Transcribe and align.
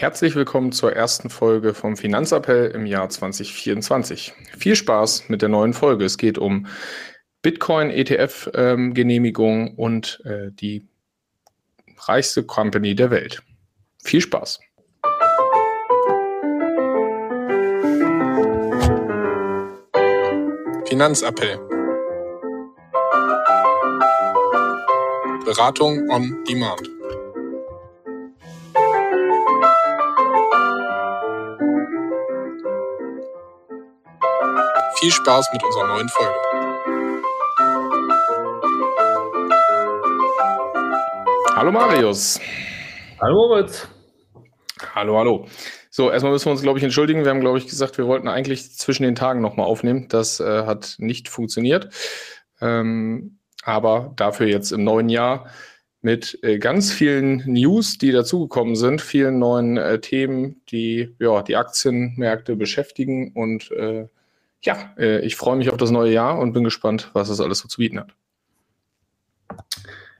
Herzlich 0.00 0.34
willkommen 0.34 0.72
zur 0.72 0.96
ersten 0.96 1.28
Folge 1.28 1.74
vom 1.74 1.94
Finanzappell 1.94 2.70
im 2.70 2.86
Jahr 2.86 3.10
2024. 3.10 4.32
Viel 4.56 4.74
Spaß 4.74 5.28
mit 5.28 5.42
der 5.42 5.50
neuen 5.50 5.74
Folge. 5.74 6.06
Es 6.06 6.16
geht 6.16 6.38
um 6.38 6.68
Bitcoin-ETF-Genehmigung 7.42 9.66
ähm, 9.66 9.74
und 9.74 10.22
äh, 10.24 10.52
die 10.52 10.88
reichste 11.98 12.44
Company 12.44 12.94
der 12.94 13.10
Welt. 13.10 13.42
Viel 14.02 14.22
Spaß. 14.22 14.60
Finanzappell. 20.88 21.58
Beratung 25.44 26.08
on 26.08 26.42
Demand. 26.48 26.99
Viel 35.00 35.10
Spaß 35.10 35.48
mit 35.54 35.64
unserer 35.64 35.86
neuen 35.86 36.08
Folge. 36.10 36.34
Hallo 41.56 41.72
Marius. 41.72 42.38
Hallo 43.18 43.48
Moritz. 43.48 43.88
Hallo, 44.94 45.16
hallo. 45.16 45.46
So, 45.88 46.10
erstmal 46.10 46.32
müssen 46.32 46.44
wir 46.44 46.52
uns, 46.52 46.60
glaube 46.60 46.78
ich, 46.78 46.84
entschuldigen. 46.84 47.24
Wir 47.24 47.30
haben, 47.30 47.40
glaube 47.40 47.56
ich, 47.56 47.66
gesagt, 47.66 47.96
wir 47.96 48.06
wollten 48.08 48.28
eigentlich 48.28 48.72
zwischen 48.72 49.04
den 49.04 49.14
Tagen 49.14 49.40
nochmal 49.40 49.64
aufnehmen. 49.64 50.06
Das 50.10 50.38
äh, 50.38 50.66
hat 50.66 50.96
nicht 50.98 51.30
funktioniert. 51.30 51.88
Ähm, 52.60 53.38
aber 53.62 54.12
dafür 54.16 54.48
jetzt 54.48 54.70
im 54.70 54.84
neuen 54.84 55.08
Jahr 55.08 55.48
mit 56.02 56.38
äh, 56.42 56.58
ganz 56.58 56.92
vielen 56.92 57.38
News, 57.46 57.96
die 57.96 58.12
dazugekommen 58.12 58.76
sind, 58.76 59.00
vielen 59.00 59.38
neuen 59.38 59.78
äh, 59.78 59.98
Themen, 59.98 60.60
die 60.68 61.16
ja, 61.18 61.42
die 61.42 61.56
Aktienmärkte 61.56 62.54
beschäftigen 62.54 63.32
und 63.34 63.70
äh, 63.70 64.06
ja, 64.62 64.94
äh, 64.98 65.20
ich 65.20 65.36
freue 65.36 65.56
mich 65.56 65.70
auf 65.70 65.76
das 65.76 65.90
neue 65.90 66.12
Jahr 66.12 66.38
und 66.38 66.52
bin 66.52 66.64
gespannt, 66.64 67.10
was 67.12 67.28
es 67.28 67.40
alles 67.40 67.60
so 67.60 67.68
zu 67.68 67.78
bieten 67.78 68.00
hat. 68.00 68.14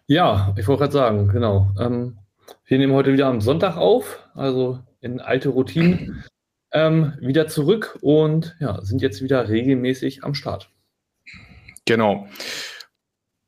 Ja, 0.06 0.54
ich 0.56 0.66
wollte 0.66 0.80
gerade 0.80 0.92
sagen, 0.92 1.28
genau. 1.28 1.70
Ähm, 1.78 2.18
wir 2.64 2.78
nehmen 2.78 2.94
heute 2.94 3.12
wieder 3.12 3.26
am 3.26 3.40
Sonntag 3.40 3.76
auf, 3.76 4.24
also 4.34 4.80
in 5.00 5.20
alte 5.20 5.50
Routinen 5.50 6.24
ähm, 6.72 7.14
wieder 7.20 7.46
zurück 7.48 7.98
und 8.00 8.56
ja, 8.60 8.80
sind 8.82 9.02
jetzt 9.02 9.22
wieder 9.22 9.48
regelmäßig 9.48 10.24
am 10.24 10.34
Start. 10.34 10.70
Genau. 11.84 12.26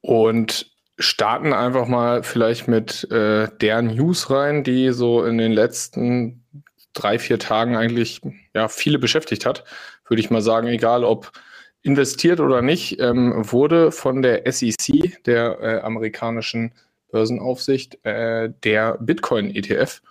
Und 0.03 0.71
starten 0.99 1.53
einfach 1.53 1.89
mal 1.89 2.23
vielleicht 2.23 2.69
mit 2.69 3.11
äh, 3.11 3.49
der 3.61 3.83
News 3.83 4.31
rein, 4.31 4.63
die 4.63 4.91
so 4.93 5.25
in 5.25 5.39
den 5.39 5.53
letzten 5.53 6.45
drei, 6.93 7.19
vier 7.19 7.39
Tagen 7.39 7.77
eigentlich 7.77 8.21
ja, 8.55 8.69
viele 8.69 8.99
beschäftigt 8.99 9.47
hat 9.47 9.65
würde 10.13 10.21
ich 10.21 10.31
mal 10.31 10.43
sagen, 10.43 10.69
egal 10.69 11.05
ob 11.05 11.33
investiert 11.81 12.39
oder 12.39 12.61
nicht, 12.61 13.01
ähm, 13.01 13.33
wurde 13.51 13.91
von 13.91 14.21
der 14.21 14.43
SEC, 14.53 15.25
der 15.25 15.59
äh, 15.63 15.81
amerikanischen 15.81 16.75
Börsenaufsicht, 17.11 18.05
äh, 18.05 18.51
der 18.63 18.99
Bitcoin-ETF, 19.01 20.03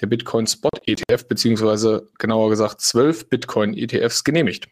der 0.00 0.06
Bitcoin-Spot-ETF, 0.06 1.28
beziehungsweise 1.28 2.08
genauer 2.18 2.48
gesagt 2.48 2.80
zwölf 2.80 3.28
Bitcoin-ETFs 3.28 4.24
genehmigt. 4.24 4.68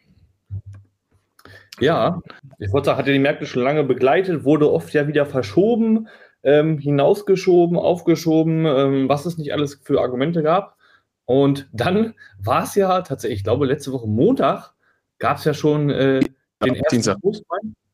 Ja, 1.79 2.23
ich 2.59 2.73
wollte 2.73 2.87
sagen, 2.87 2.99
hat 2.99 3.07
ja 3.07 3.13
die 3.13 3.19
Märkte 3.19 3.45
schon 3.45 3.63
lange 3.63 3.85
begleitet, 3.85 4.45
wurde 4.45 4.73
oft 4.73 4.95
ja 4.95 5.07
wieder 5.09 5.27
verschoben, 5.27 6.09
ähm, 6.43 6.79
hinausgeschoben, 6.79 7.77
aufgeschoben, 7.77 8.65
ähm, 8.65 9.11
was 9.11 9.27
es 9.27 9.37
nicht 9.37 9.53
alles 9.53 9.79
für 9.83 10.01
Argumente 10.01 10.43
gab. 10.43 10.79
Und 11.31 11.69
dann 11.73 12.15
war 12.41 12.65
es 12.65 12.75
ja 12.75 13.03
tatsächlich, 13.03 13.39
ich 13.39 13.45
glaube, 13.45 13.65
letzte 13.65 13.93
Woche 13.93 14.09
Montag 14.09 14.75
gab 15.21 15.37
es 15.37 15.45
ja 15.45 15.55
schon 15.55 15.89
äh, 15.89 16.19
den 16.19 16.75
ersten 16.75 16.97
Dienstag. 16.97 17.21
Post 17.21 17.45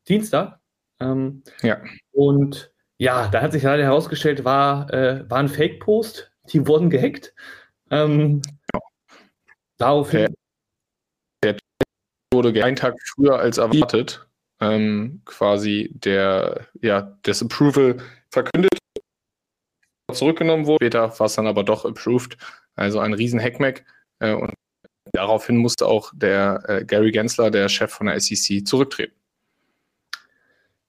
Dienstag. 0.09 0.59
Ähm, 0.99 1.43
ja. 1.61 1.79
Und 2.13 2.73
ja, 2.97 3.27
da 3.27 3.43
hat 3.43 3.51
sich 3.51 3.61
leider 3.61 3.83
herausgestellt, 3.83 4.43
war, 4.43 4.91
äh, 4.91 5.29
war 5.29 5.37
ein 5.37 5.49
Fake-Post. 5.49 6.31
Die 6.51 6.65
wurden 6.65 6.89
gehackt. 6.89 7.35
Ähm, 7.91 8.41
ja. 8.73 8.79
Daraufhin. 9.77 10.33
Der, 11.43 11.53
der 11.53 11.57
wurde 12.33 12.63
einen 12.63 12.75
Tag 12.75 12.95
früher 13.13 13.37
als 13.37 13.59
erwartet. 13.59 14.27
Ähm, 14.59 15.21
quasi 15.25 15.91
der, 15.93 16.65
ja, 16.81 17.15
das 17.21 17.43
Approval 17.43 17.97
verkündet, 18.31 18.79
zurückgenommen 20.13 20.65
wurde. 20.65 20.85
Später 20.85 21.19
war 21.19 21.25
es 21.25 21.35
dann 21.35 21.47
aber 21.47 21.63
doch 21.63 21.85
approved. 21.85 22.37
Also 22.75 22.99
ein 22.99 23.13
riesen 23.13 23.41
Hackmack. 23.41 23.85
Äh, 24.19 24.33
und 24.33 24.53
daraufhin 25.13 25.57
musste 25.57 25.85
auch 25.87 26.11
der 26.15 26.63
äh, 26.67 26.85
Gary 26.85 27.11
Gensler, 27.11 27.51
der 27.51 27.69
Chef 27.69 27.91
von 27.91 28.07
der 28.07 28.19
SEC, 28.19 28.65
zurücktreten. 28.65 29.13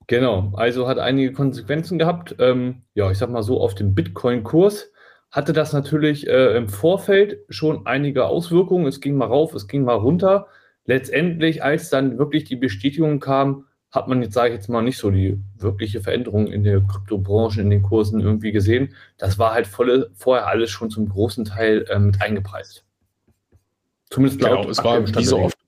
Genau, 0.06 0.52
also 0.54 0.88
hat 0.88 0.98
einige 0.98 1.32
Konsequenzen 1.32 1.98
gehabt. 1.98 2.34
Ähm, 2.38 2.82
ja, 2.94 3.10
ich 3.10 3.18
sag 3.18 3.28
mal 3.30 3.42
so, 3.42 3.60
auf 3.60 3.74
dem 3.74 3.94
Bitcoin-Kurs 3.94 4.90
hatte 5.30 5.52
das 5.52 5.74
natürlich 5.74 6.26
äh, 6.26 6.56
im 6.56 6.68
Vorfeld 6.68 7.40
schon 7.50 7.86
einige 7.86 8.24
Auswirkungen. 8.24 8.86
Es 8.86 9.02
ging 9.02 9.16
mal 9.16 9.26
rauf, 9.26 9.54
es 9.54 9.68
ging 9.68 9.82
mal 9.84 9.94
runter. 9.96 10.46
Letztendlich, 10.86 11.62
als 11.62 11.90
dann 11.90 12.16
wirklich 12.16 12.44
die 12.44 12.56
Bestätigung 12.56 13.20
kam, 13.20 13.66
hat 13.90 14.06
man 14.08 14.22
jetzt, 14.22 14.34
sage 14.34 14.50
ich 14.50 14.56
jetzt 14.56 14.68
mal, 14.68 14.82
nicht 14.82 14.98
so 14.98 15.10
die 15.10 15.40
wirkliche 15.56 16.00
Veränderung 16.00 16.46
in 16.48 16.62
der 16.62 16.80
Kryptobranche, 16.80 17.62
in 17.62 17.70
den 17.70 17.82
Kursen 17.82 18.20
irgendwie 18.20 18.52
gesehen. 18.52 18.94
Das 19.16 19.38
war 19.38 19.52
halt 19.52 19.66
volle, 19.66 20.10
vorher 20.14 20.46
alles 20.46 20.70
schon 20.70 20.90
zum 20.90 21.08
großen 21.08 21.44
Teil 21.46 21.86
äh, 21.88 21.98
mit 21.98 22.20
eingepreist. 22.20 22.84
Zumindest 24.10 24.40
laut 24.40 24.60
genau, 24.60 24.70
es 24.70 24.84
war 24.84 25.06
wie 25.06 25.24
so 25.24 25.38
oft. 25.38 25.58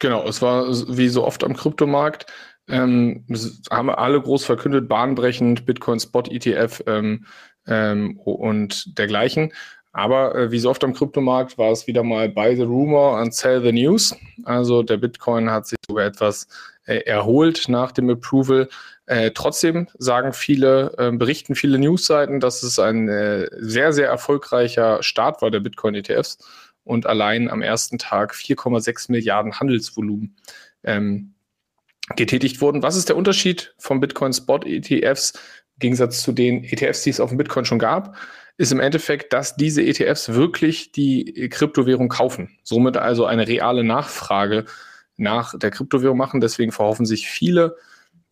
Genau, 0.00 0.26
es 0.28 0.42
war 0.42 0.68
wie 0.68 1.08
so 1.08 1.24
oft 1.24 1.42
am 1.44 1.56
Kryptomarkt. 1.56 2.26
Ähm, 2.68 3.24
haben 3.70 3.90
alle 3.90 4.20
groß 4.20 4.44
verkündet, 4.44 4.88
bahnbrechend, 4.88 5.66
Bitcoin 5.66 5.98
Spot 5.98 6.22
ETF 6.28 6.82
ähm, 6.86 7.24
ähm, 7.66 8.18
und 8.18 8.98
dergleichen. 8.98 9.52
Aber 9.92 10.34
äh, 10.34 10.52
wie 10.52 10.58
so 10.58 10.70
oft 10.70 10.84
am 10.84 10.92
Kryptomarkt 10.92 11.58
war 11.58 11.72
es 11.72 11.86
wieder 11.86 12.02
mal 12.02 12.28
buy 12.28 12.54
the 12.54 12.62
rumor 12.62 13.18
and 13.18 13.34
sell 13.34 13.60
the 13.62 13.72
news. 13.72 14.14
Also 14.44 14.82
der 14.82 14.98
Bitcoin 14.98 15.50
hat 15.50 15.66
sich 15.66 15.78
sogar 15.88 16.06
etwas 16.06 16.46
äh, 16.88 17.00
erholt 17.00 17.68
nach 17.68 17.92
dem 17.92 18.08
Approval. 18.08 18.68
Äh, 19.04 19.32
trotzdem 19.32 19.88
sagen 19.98 20.32
viele, 20.32 20.94
äh, 20.96 21.12
berichten 21.12 21.54
viele 21.54 21.78
Newsseiten, 21.78 22.40
dass 22.40 22.62
es 22.62 22.78
ein 22.78 23.08
äh, 23.08 23.46
sehr, 23.58 23.92
sehr 23.92 24.08
erfolgreicher 24.08 25.02
Start 25.02 25.42
war 25.42 25.50
der 25.50 25.60
Bitcoin-ETFs 25.60 26.38
und 26.84 27.04
allein 27.04 27.50
am 27.50 27.60
ersten 27.60 27.98
Tag 27.98 28.34
4,6 28.34 29.12
Milliarden 29.12 29.60
Handelsvolumen 29.60 30.36
ähm, 30.82 31.34
getätigt 32.16 32.62
wurden. 32.62 32.82
Was 32.82 32.96
ist 32.96 33.10
der 33.10 33.16
Unterschied 33.16 33.74
vom 33.76 34.00
Bitcoin 34.00 34.32
Spot 34.32 34.60
ETFs 34.64 35.32
im 35.32 35.80
Gegensatz 35.80 36.22
zu 36.22 36.32
den 36.32 36.64
ETFs, 36.64 37.02
die 37.02 37.10
es 37.10 37.20
auf 37.20 37.28
dem 37.28 37.38
Bitcoin 37.38 37.66
schon 37.66 37.78
gab? 37.78 38.16
Ist 38.56 38.72
im 38.72 38.80
Endeffekt, 38.80 39.34
dass 39.34 39.56
diese 39.56 39.82
ETFs 39.82 40.30
wirklich 40.30 40.90
die 40.92 41.48
Kryptowährung 41.50 42.08
kaufen. 42.08 42.58
Somit 42.64 42.96
also 42.96 43.26
eine 43.26 43.46
reale 43.46 43.84
Nachfrage 43.84 44.64
nach 45.18 45.58
der 45.58 45.70
Kryptowährung 45.70 46.16
machen. 46.16 46.40
Deswegen 46.40 46.72
verhoffen 46.72 47.04
sich 47.04 47.28
viele 47.28 47.76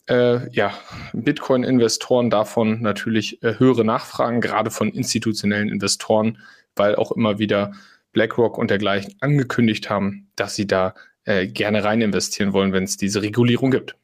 äh, 0.09 0.49
ja, 0.53 0.73
Bitcoin-Investoren 1.13 2.31
davon 2.31 2.81
natürlich 2.81 3.43
äh, 3.43 3.59
höhere 3.59 3.85
Nachfragen, 3.85 4.41
gerade 4.41 4.71
von 4.71 4.89
institutionellen 4.89 5.69
Investoren, 5.69 6.39
weil 6.75 6.97
auch 6.97 7.13
immer 7.13 7.39
wieder 7.39 7.73
BlackRock 8.13 8.57
und 8.57 8.71
dergleichen 8.71 9.15
angekündigt 9.21 9.91
haben, 9.91 10.31
dass 10.37 10.55
sie 10.55 10.67
da 10.67 10.95
äh, 11.25 11.47
gerne 11.47 11.85
rein 11.85 12.01
investieren 12.01 12.53
wollen, 12.53 12.73
wenn 12.73 12.85
es 12.85 12.97
diese 12.97 13.21
Regulierung 13.21 13.71
gibt. 13.71 13.97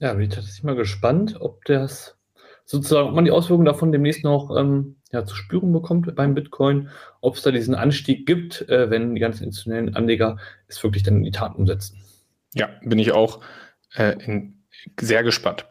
Ja, 0.00 0.12
bin 0.14 0.24
ich 0.24 0.34
tatsächlich 0.34 0.64
mal 0.64 0.74
gespannt, 0.74 1.36
ob 1.40 1.64
das 1.64 2.16
sozusagen, 2.64 3.08
ob 3.08 3.14
man 3.14 3.24
die 3.24 3.30
Auswirkungen 3.30 3.66
davon 3.66 3.92
demnächst 3.92 4.24
noch 4.24 4.54
ähm, 4.56 4.96
ja, 5.12 5.24
zu 5.24 5.34
spüren 5.34 5.72
bekommt 5.72 6.14
beim 6.14 6.34
Bitcoin, 6.34 6.88
ob 7.20 7.36
es 7.36 7.42
da 7.42 7.50
diesen 7.50 7.74
Anstieg 7.74 8.26
gibt, 8.26 8.68
äh, 8.68 8.90
wenn 8.90 9.14
die 9.14 9.20
ganzen 9.20 9.44
institutionellen 9.44 9.94
Anleger 9.94 10.38
es 10.68 10.82
wirklich 10.82 11.02
dann 11.02 11.16
in 11.18 11.24
die 11.24 11.30
Tat 11.30 11.54
umsetzen. 11.56 12.02
Ja, 12.54 12.70
bin 12.82 12.98
ich 12.98 13.12
auch 13.12 13.40
äh, 13.94 14.16
in, 14.24 14.62
sehr 15.00 15.22
gespannt. 15.22 15.66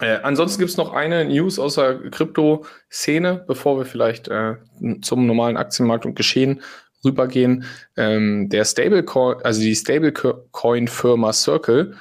Äh, 0.00 0.18
ansonsten 0.22 0.58
gibt 0.58 0.70
es 0.70 0.76
noch 0.76 0.92
eine 0.92 1.24
News 1.24 1.58
aus 1.58 1.76
der 1.76 1.98
Krypto-Szene, 2.10 3.44
bevor 3.46 3.78
wir 3.78 3.86
vielleicht 3.86 4.28
äh, 4.28 4.56
zum 5.00 5.26
normalen 5.26 5.56
Aktienmarkt 5.56 6.04
und 6.04 6.14
Geschehen 6.14 6.60
rübergehen. 7.04 7.64
Ähm, 7.96 8.48
der 8.50 8.64
Stablecoin, 8.64 9.38
also 9.42 9.60
die 9.60 9.74
Stablecoin-Firma 9.74 11.32
Circle 11.32 11.94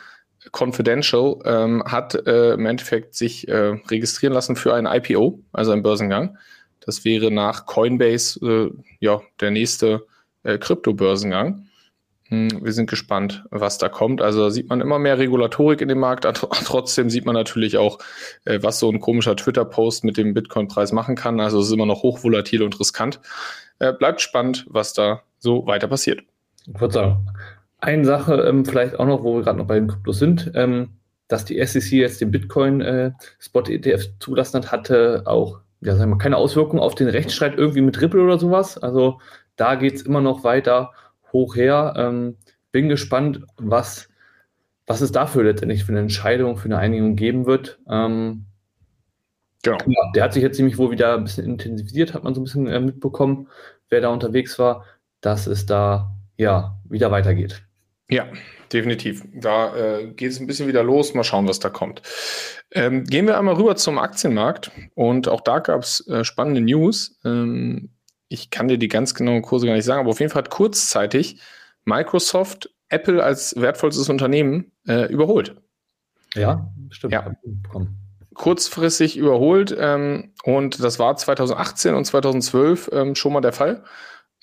Confidential 0.52 1.38
ähm, 1.46 1.84
hat 1.86 2.16
äh, 2.28 2.54
im 2.54 2.66
Endeffekt 2.66 3.16
sich 3.16 3.48
äh, 3.48 3.78
registrieren 3.90 4.34
lassen 4.34 4.56
für 4.56 4.74
ein 4.74 4.86
IPO, 4.86 5.40
also 5.54 5.72
einen 5.72 5.84
Börsengang. 5.84 6.38
Das 6.86 7.04
wäre 7.04 7.32
nach 7.32 7.66
Coinbase 7.66 8.40
äh, 8.46 8.72
ja 9.00 9.22
der 9.40 9.52
nächste 9.52 10.06
äh, 10.44 10.58
Krypto-Börsengang. 10.58 11.68
Hm, 12.30 12.64
wir 12.64 12.74
sind 12.74 12.90
gespannt, 12.90 13.44
was 13.52 13.78
da 13.78 13.90
kommt. 13.90 14.22
Also 14.22 14.50
sieht 14.50 14.70
man 14.70 14.82
immer 14.82 14.98
mehr 14.98 15.18
Regulatorik 15.18 15.82
in 15.82 15.88
dem 15.88 16.00
Markt. 16.00 16.26
Trotzdem 16.66 17.10
sieht 17.10 17.26
man 17.26 17.36
natürlich 17.36 17.78
auch, 17.78 18.00
äh, 18.46 18.60
was 18.62 18.80
so 18.80 18.90
ein 18.90 19.00
komischer 19.00 19.36
Twitter-Post 19.36 20.04
mit 20.04 20.18
dem 20.18 20.34
Bitcoin-Preis 20.34 20.92
machen 20.92 21.16
kann. 21.16 21.40
Also 21.40 21.60
es 21.60 21.68
ist 21.68 21.74
immer 21.74 21.86
noch 21.86 22.04
hochvolatil 22.04 22.64
und 22.64 22.80
riskant. 22.80 23.20
Äh, 23.80 23.94
bleibt 23.94 24.22
spannend, 24.22 24.66
was 24.70 24.94
da 24.94 25.22
so 25.38 25.68
weiter 25.68 25.88
passiert. 25.88 26.22
Ich 26.68 26.80
würde 26.80 26.94
sagen, 26.94 27.28
eine 27.86 28.06
Sache 28.06 28.36
ähm, 28.42 28.66
vielleicht 28.66 29.00
auch 29.00 29.06
noch, 29.06 29.24
wo 29.24 29.36
wir 29.36 29.44
gerade 29.44 29.58
noch 29.58 29.68
bei 29.68 29.76
den 29.76 29.88
Kryptos 29.88 30.20
sind, 30.20 30.52
ähm, 30.56 30.90
dass 31.28 31.46
die 31.46 31.64
SEC 31.66 31.92
jetzt 31.94 32.22
den 32.22 32.32
Bitcoin-Spot-ETF 32.32 34.04
äh, 34.06 34.20
zulassen 34.20 34.58
hat, 34.58 34.72
hatte 34.72 35.24
auch 35.26 35.62
ja, 35.86 35.96
sagen 35.96 36.12
wir, 36.12 36.18
keine 36.18 36.38
Auswirkungen 36.38 36.82
auf 36.82 36.96
den 36.96 37.08
Rechtsstreit 37.08 37.58
irgendwie 37.58 37.82
mit 37.82 38.02
Ripple 38.02 38.22
oder 38.22 38.40
sowas. 38.40 38.78
Also 38.78 39.20
da 39.56 39.76
geht 39.76 39.96
es 39.96 40.02
immer 40.02 40.22
noch 40.22 40.44
weiter 40.44 40.92
hoch 41.32 41.56
her. 41.56 41.94
Ähm, 41.98 42.38
bin 42.72 42.90
gespannt, 42.90 43.42
was, 43.58 44.10
was 44.88 45.02
es 45.02 45.12
dafür 45.12 45.44
letztendlich 45.44 45.86
für 45.86 45.92
eine 45.92 46.02
Entscheidung, 46.02 46.58
für 46.58 46.66
eine 46.66 46.80
Einigung 46.80 47.16
geben 47.16 47.46
wird. 47.46 47.80
Ähm, 47.90 48.46
genau. 49.64 49.78
Ja, 49.86 50.12
der 50.16 50.24
hat 50.24 50.34
sich 50.34 50.44
jetzt 50.44 50.58
nämlich 50.58 50.78
wohl 50.78 50.92
wieder 50.92 51.16
ein 51.16 51.24
bisschen 51.24 51.46
intensiviert, 51.46 52.14
hat 52.14 52.24
man 52.24 52.34
so 52.34 52.42
ein 52.42 52.46
bisschen 52.46 52.68
äh, 52.68 52.80
mitbekommen, 52.80 53.48
wer 53.90 54.02
da 54.02 54.10
unterwegs 54.10 54.58
war, 54.58 54.86
dass 55.22 55.46
es 55.48 55.66
da 55.66 56.16
ja 56.38 56.78
wieder 56.84 57.12
weitergeht. 57.12 57.64
Ja, 58.10 58.28
definitiv. 58.72 59.24
Da 59.34 59.76
äh, 59.76 60.08
geht 60.08 60.32
es 60.32 60.40
ein 60.40 60.48
bisschen 60.48 60.68
wieder 60.68 60.84
los. 60.84 61.14
Mal 61.14 61.24
schauen, 61.24 61.48
was 61.48 61.60
da 61.60 61.70
kommt. 61.70 62.02
Ähm, 62.72 63.04
gehen 63.04 63.26
wir 63.26 63.38
einmal 63.38 63.56
rüber 63.56 63.76
zum 63.76 63.98
Aktienmarkt. 63.98 64.72
Und 64.94 65.28
auch 65.28 65.42
da 65.42 65.60
gab 65.60 65.82
es 65.82 66.08
äh, 66.08 66.24
spannende 66.24 66.62
News. 66.62 67.20
Ähm, 67.26 67.90
ich 68.28 68.50
kann 68.50 68.68
dir 68.68 68.78
die 68.78 68.88
ganz 68.88 69.14
genauen 69.14 69.42
Kurse 69.42 69.66
gar 69.66 69.74
nicht 69.74 69.86
sagen, 69.86 70.02
aber 70.02 70.10
auf 70.10 70.20
jeden 70.20 70.32
Fall 70.32 70.44
hat 70.44 70.50
kurzzeitig 70.50 71.42
Microsoft 71.86 72.70
Apple 72.90 73.24
als 73.24 73.56
wertvollstes 73.56 74.10
Unternehmen 74.10 74.72
äh, 74.88 75.12
überholt. 75.12 75.56
Ja, 76.36 76.72
stimmt. 76.90 77.14
Ja. 77.14 77.36
Kurzfristig 78.34 79.16
überholt 79.16 79.76
ähm, 79.78 80.34
und 80.44 80.84
das 80.84 81.00
war 81.00 81.16
2018 81.16 81.96
und 81.96 82.06
2012 82.06 82.90
ähm, 82.92 83.16
schon 83.16 83.34
mal 83.34 83.42
der 83.42 83.54
Fall. 83.54 83.84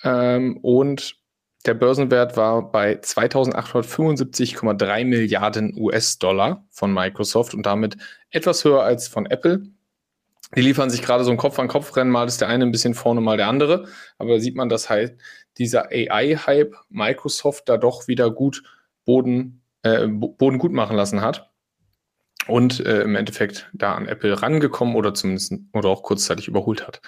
Ähm, 0.02 0.56
und 0.62 1.21
der 1.64 1.74
Börsenwert 1.74 2.36
war 2.36 2.72
bei 2.72 2.94
2875,3 2.94 5.04
Milliarden 5.04 5.74
US-Dollar 5.76 6.66
von 6.70 6.92
Microsoft 6.92 7.54
und 7.54 7.66
damit 7.66 7.96
etwas 8.30 8.64
höher 8.64 8.82
als 8.82 9.08
von 9.08 9.26
Apple. 9.26 9.62
Die 10.54 10.60
liefern 10.60 10.90
sich 10.90 11.02
gerade 11.02 11.24
so 11.24 11.30
ein 11.30 11.36
Kopf-an-Kopf-Rennen, 11.36 12.10
mal 12.10 12.26
ist 12.26 12.40
der 12.40 12.48
eine 12.48 12.66
ein 12.66 12.72
bisschen 12.72 12.94
vorne, 12.94 13.20
mal 13.20 13.36
der 13.36 13.48
andere. 13.48 13.86
Aber 14.18 14.34
da 14.34 14.40
sieht 14.40 14.56
man, 14.56 14.68
dass 14.68 14.90
halt 14.90 15.16
dieser 15.56 15.90
AI-Hype 15.90 16.74
Microsoft 16.90 17.68
da 17.68 17.76
doch 17.76 18.08
wieder 18.08 18.30
gut 18.30 18.62
Boden, 19.04 19.62
äh, 19.82 20.06
Boden 20.06 20.58
gut 20.58 20.72
machen 20.72 20.96
lassen 20.96 21.22
hat. 21.22 21.50
Und 22.48 22.80
äh, 22.80 23.02
im 23.02 23.14
Endeffekt 23.14 23.70
da 23.72 23.94
an 23.94 24.08
Apple 24.08 24.42
rangekommen 24.42 24.96
oder 24.96 25.14
zumindest 25.14 25.54
oder 25.72 25.88
auch 25.88 26.02
kurzzeitig 26.02 26.48
überholt 26.48 26.86
hat. 26.86 27.00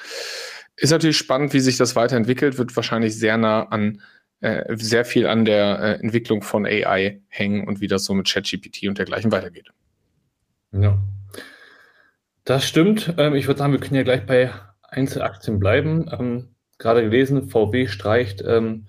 Ist 0.77 0.91
natürlich 0.91 1.19
spannend, 1.19 1.53
wie 1.53 1.61
sich 1.61 1.77
das 1.77 1.97
weiterentwickelt, 1.97 2.57
wird 2.57 2.75
wahrscheinlich 2.77 3.19
sehr 3.19 3.37
nah 3.37 3.65
an 3.65 4.01
äh, 4.45 4.77
sehr 4.77 5.07
viel 5.07 5.27
an 5.27 5.47
der 5.47 5.79
äh, 5.79 6.03
Entwicklung 6.03 6.43
von 6.43 6.67
AI 6.67 7.23
hängen 7.29 7.67
und 7.67 7.81
wie 7.81 7.87
das 7.87 8.05
so 8.05 8.13
mit 8.13 8.29
ChatGPT 8.29 8.89
und 8.89 8.99
dergleichen 8.99 9.33
weitergeht. 9.33 9.71
Ja. 10.73 10.99
Das 12.45 12.67
stimmt. 12.67 13.15
Ähm, 13.17 13.35
ich 13.35 13.47
würde 13.47 13.59
sagen, 13.59 13.73
wir 13.73 13.81
können 13.81 13.95
ja 13.95 14.03
gleich 14.03 14.27
bei 14.27 14.53
Einzelaktien 14.83 15.59
bleiben. 15.59 16.11
Ähm, 16.13 16.49
gerade 16.77 17.03
gelesen, 17.03 17.49
VW 17.49 17.87
streicht, 17.87 18.45
ähm, 18.47 18.87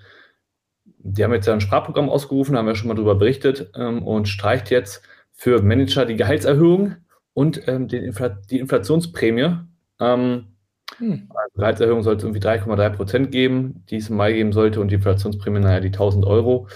die 0.84 1.24
haben 1.24 1.34
jetzt 1.34 1.46
ja 1.46 1.54
ein 1.54 1.62
Sprachprogramm 1.62 2.10
ausgerufen, 2.10 2.58
haben 2.58 2.68
wir 2.68 2.76
schon 2.76 2.90
mal 2.90 2.96
darüber 2.96 3.16
berichtet, 3.16 3.72
ähm, 3.78 4.04
und 4.04 4.28
streicht 4.28 4.72
jetzt 4.72 5.04
für 5.32 5.62
Manager 5.62 6.06
die 6.06 6.18
Gehaltserhöhung 6.18 6.96
und 7.34 7.66
ähm, 7.68 7.88
Infl 7.88 8.38
die 8.50 8.60
Inflationsprämie. 8.60 9.60
Ähm, 10.02 10.55
hm. 10.98 11.30
Also 11.30 11.56
Gehaltserhöhung 11.56 12.04
sollte 12.04 12.20
es 12.20 12.24
irgendwie 12.24 12.48
3,3 12.48 12.90
Prozent 12.90 13.32
geben, 13.32 13.84
die 13.90 13.98
es 13.98 14.10
im 14.10 14.18
Mai 14.18 14.34
geben 14.34 14.54
sollte 14.54 14.80
und 14.80 14.90
die 14.90 14.96
Inflationsprämie, 14.96 15.60
naja, 15.60 15.80
die 15.80 15.92
1000 15.92 16.26
Euro, 16.26 16.68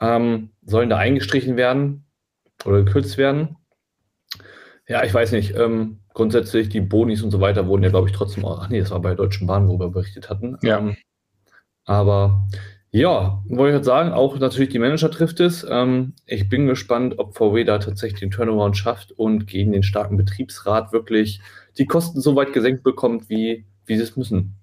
ähm, 0.00 0.50
sollen 0.62 0.90
da 0.90 0.96
eingestrichen 0.96 1.56
werden 1.56 2.04
oder 2.64 2.84
gekürzt 2.84 3.18
werden. 3.18 3.56
Ja, 4.86 5.04
ich 5.04 5.12
weiß 5.12 5.32
nicht. 5.32 5.54
Ähm, 5.56 6.00
grundsätzlich 6.14 6.68
die 6.68 6.80
Bonis 6.80 7.22
und 7.22 7.30
so 7.30 7.40
weiter 7.40 7.66
wurden 7.66 7.82
ja, 7.82 7.90
glaube 7.90 8.08
ich, 8.08 8.14
trotzdem. 8.14 8.44
Ach 8.44 8.68
nee, 8.68 8.80
das 8.80 8.90
war 8.90 9.00
bei 9.00 9.10
der 9.10 9.16
Deutschen 9.16 9.46
Bahn, 9.46 9.68
wo 9.68 9.78
wir 9.78 9.88
berichtet 9.88 10.30
hatten. 10.30 10.56
Ja. 10.62 10.78
Ähm, 10.78 10.96
aber 11.84 12.46
ja, 12.90 13.42
wollte 13.48 13.70
ich 13.70 13.76
jetzt 13.78 13.86
sagen, 13.86 14.12
auch 14.12 14.38
natürlich 14.38 14.70
die 14.70 14.78
Manager 14.78 15.10
trifft 15.10 15.40
es. 15.40 15.66
Ähm, 15.68 16.14
ich 16.24 16.48
bin 16.48 16.66
gespannt, 16.66 17.18
ob 17.18 17.36
VW 17.36 17.64
da 17.64 17.78
tatsächlich 17.78 18.20
den 18.20 18.30
Turnaround 18.30 18.76
schafft 18.76 19.12
und 19.12 19.46
gegen 19.46 19.72
den 19.72 19.82
starken 19.82 20.16
Betriebsrat 20.16 20.92
wirklich 20.92 21.40
die 21.78 21.86
Kosten 21.86 22.20
so 22.20 22.36
weit 22.36 22.52
gesenkt 22.52 22.82
bekommt, 22.82 23.28
wie, 23.28 23.64
wie 23.86 23.96
sie 23.96 24.02
es 24.02 24.16
müssen. 24.16 24.54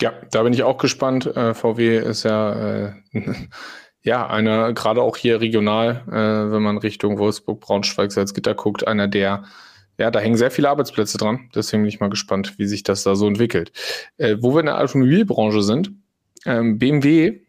Ja, 0.00 0.12
da 0.30 0.42
bin 0.42 0.52
ich 0.52 0.62
auch 0.62 0.78
gespannt. 0.78 1.26
Äh, 1.26 1.54
VW 1.54 1.98
ist 1.98 2.24
ja, 2.24 2.86
äh, 2.86 2.92
ja, 4.02 4.26
einer, 4.26 4.72
gerade 4.72 5.02
auch 5.02 5.16
hier 5.16 5.40
regional, 5.40 6.02
äh, 6.08 6.52
wenn 6.52 6.62
man 6.62 6.78
Richtung 6.78 7.18
Wolfsburg, 7.18 7.60
Braunschweig, 7.60 8.10
Salzgitter 8.10 8.54
guckt, 8.54 8.86
einer 8.86 9.06
der, 9.06 9.44
ja, 9.98 10.10
da 10.10 10.18
hängen 10.18 10.36
sehr 10.36 10.50
viele 10.50 10.70
Arbeitsplätze 10.70 11.18
dran. 11.18 11.50
Deswegen 11.54 11.82
bin 11.82 11.88
ich 11.88 12.00
mal 12.00 12.10
gespannt, 12.10 12.58
wie 12.58 12.66
sich 12.66 12.82
das 12.82 13.04
da 13.04 13.14
so 13.14 13.28
entwickelt. 13.28 13.72
Äh, 14.16 14.36
wo 14.40 14.54
wir 14.54 14.60
in 14.60 14.66
der 14.66 14.80
Automobilbranche 14.80 15.62
sind, 15.62 15.92
ähm, 16.46 16.78
BMW 16.78 17.40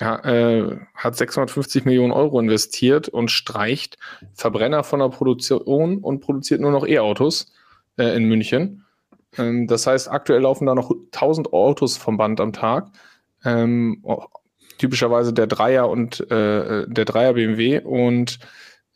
ja, 0.00 0.18
äh, 0.24 0.78
hat 0.94 1.16
650 1.16 1.84
Millionen 1.84 2.12
Euro 2.12 2.38
investiert 2.38 3.08
und 3.08 3.30
streicht 3.30 3.98
Verbrenner 4.34 4.84
von 4.84 5.00
der 5.00 5.08
Produktion 5.08 5.98
und 5.98 6.20
produziert 6.20 6.60
nur 6.60 6.70
noch 6.70 6.86
E-Autos 6.86 7.52
äh, 8.00 8.16
in 8.16 8.24
München. 8.24 8.84
Ähm, 9.36 9.66
das 9.66 9.86
heißt, 9.86 10.10
aktuell 10.10 10.42
laufen 10.42 10.66
da 10.66 10.74
noch 10.74 10.90
1000 10.90 11.52
Autos 11.52 11.96
vom 11.96 12.16
Band 12.16 12.40
am 12.40 12.52
Tag. 12.52 12.88
Ähm, 13.44 14.02
typischerweise 14.78 15.32
der 15.32 15.46
Dreier 15.46 15.88
und 15.88 16.20
äh, 16.30 16.86
der 16.88 17.04
Dreier 17.04 17.34
BMW 17.34 17.80
und 17.80 18.38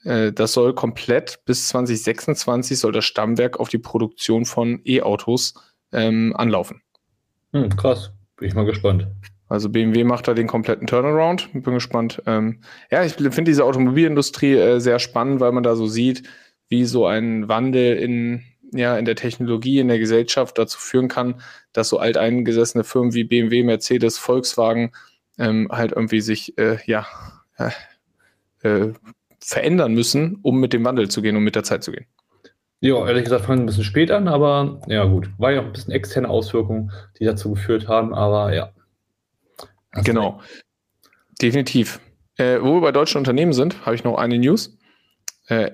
äh, 0.04 0.32
das 0.32 0.52
soll 0.52 0.74
komplett 0.74 1.40
bis 1.44 1.68
2026 1.68 2.78
soll 2.78 2.92
das 2.92 3.04
Stammwerk 3.04 3.60
auf 3.60 3.68
die 3.68 3.78
Produktion 3.78 4.44
von 4.44 4.80
E-Autos 4.84 5.54
ähm, 5.92 6.34
anlaufen. 6.36 6.82
Hm, 7.52 7.68
krass, 7.76 8.12
bin 8.36 8.48
ich 8.48 8.54
mal 8.54 8.64
gespannt. 8.64 9.06
Also 9.48 9.68
BMW 9.68 10.04
macht 10.04 10.26
da 10.26 10.34
den 10.34 10.46
kompletten 10.46 10.86
Turnaround. 10.86 11.50
Bin 11.52 11.74
gespannt. 11.74 12.22
Ähm, 12.26 12.62
ja, 12.90 13.04
ich 13.04 13.12
finde 13.12 13.44
diese 13.44 13.64
Automobilindustrie 13.64 14.54
äh, 14.54 14.80
sehr 14.80 14.98
spannend, 14.98 15.40
weil 15.40 15.52
man 15.52 15.62
da 15.62 15.76
so 15.76 15.86
sieht, 15.86 16.22
wie 16.68 16.86
so 16.86 17.06
ein 17.06 17.46
Wandel 17.46 17.96
in 17.96 18.42
ja 18.78 18.96
in 18.96 19.04
der 19.04 19.16
Technologie, 19.16 19.78
in 19.78 19.88
der 19.88 19.98
Gesellschaft 19.98 20.58
dazu 20.58 20.78
führen 20.78 21.08
kann, 21.08 21.40
dass 21.72 21.88
so 21.88 21.98
alteingesessene 21.98 22.84
Firmen 22.84 23.14
wie 23.14 23.24
BMW, 23.24 23.62
Mercedes, 23.62 24.18
Volkswagen 24.18 24.92
ähm, 25.38 25.68
halt 25.70 25.92
irgendwie 25.92 26.20
sich 26.20 26.56
äh, 26.58 26.78
ja 26.86 27.06
äh, 27.58 27.70
äh, 28.62 28.92
verändern 29.40 29.94
müssen, 29.94 30.38
um 30.42 30.60
mit 30.60 30.72
dem 30.72 30.84
Wandel 30.84 31.08
zu 31.08 31.22
gehen, 31.22 31.36
um 31.36 31.44
mit 31.44 31.54
der 31.54 31.64
Zeit 31.64 31.84
zu 31.84 31.92
gehen. 31.92 32.06
Ja, 32.80 33.06
ehrlich 33.06 33.24
gesagt 33.24 33.46
fangen 33.46 33.62
ein 33.62 33.66
bisschen 33.66 33.84
spät 33.84 34.10
an, 34.10 34.28
aber 34.28 34.80
ja 34.88 35.04
gut, 35.04 35.30
war 35.38 35.52
ja 35.52 35.60
auch 35.60 35.64
ein 35.64 35.72
bisschen 35.72 35.92
externe 35.92 36.28
Auswirkungen, 36.28 36.92
die 37.18 37.24
dazu 37.24 37.52
geführt 37.52 37.88
haben, 37.88 38.14
aber 38.14 38.54
ja. 38.54 38.72
Genau, 40.02 40.40
definitiv. 41.40 42.00
Äh, 42.36 42.60
wo 42.60 42.74
wir 42.74 42.80
bei 42.80 42.92
deutschen 42.92 43.18
Unternehmen 43.18 43.52
sind, 43.52 43.86
habe 43.86 43.94
ich 43.94 44.04
noch 44.04 44.18
eine 44.18 44.38
News. 44.38 44.76
Äh, 45.46 45.70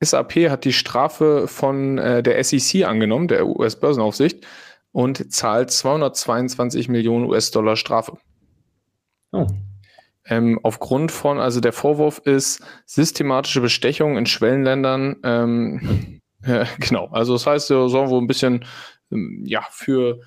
SAP 0.00 0.50
hat 0.50 0.64
die 0.64 0.72
Strafe 0.72 1.48
von 1.48 1.98
äh, 1.98 2.22
der 2.22 2.42
SEC 2.42 2.84
angenommen, 2.84 3.28
der 3.28 3.46
US-Börsenaufsicht, 3.46 4.46
und 4.92 5.32
zahlt 5.32 5.70
222 5.70 6.88
Millionen 6.88 7.26
US-Dollar 7.26 7.76
Strafe. 7.76 8.18
Oh. 9.32 9.46
Ähm, 10.28 10.58
aufgrund 10.62 11.12
von, 11.12 11.38
also 11.38 11.60
der 11.60 11.72
Vorwurf 11.72 12.18
ist 12.24 12.62
systematische 12.84 13.60
Bestechung 13.60 14.16
in 14.16 14.26
Schwellenländern. 14.26 15.16
Ähm, 15.22 16.20
äh, 16.42 16.66
genau, 16.78 17.06
also 17.08 17.34
das 17.34 17.46
heißt, 17.46 17.70
da 17.70 17.88
sollen 17.88 18.10
wohl 18.10 18.20
ein 18.20 18.26
bisschen, 18.26 18.64
ähm, 19.12 19.42
ja, 19.44 19.64
für 19.70 20.20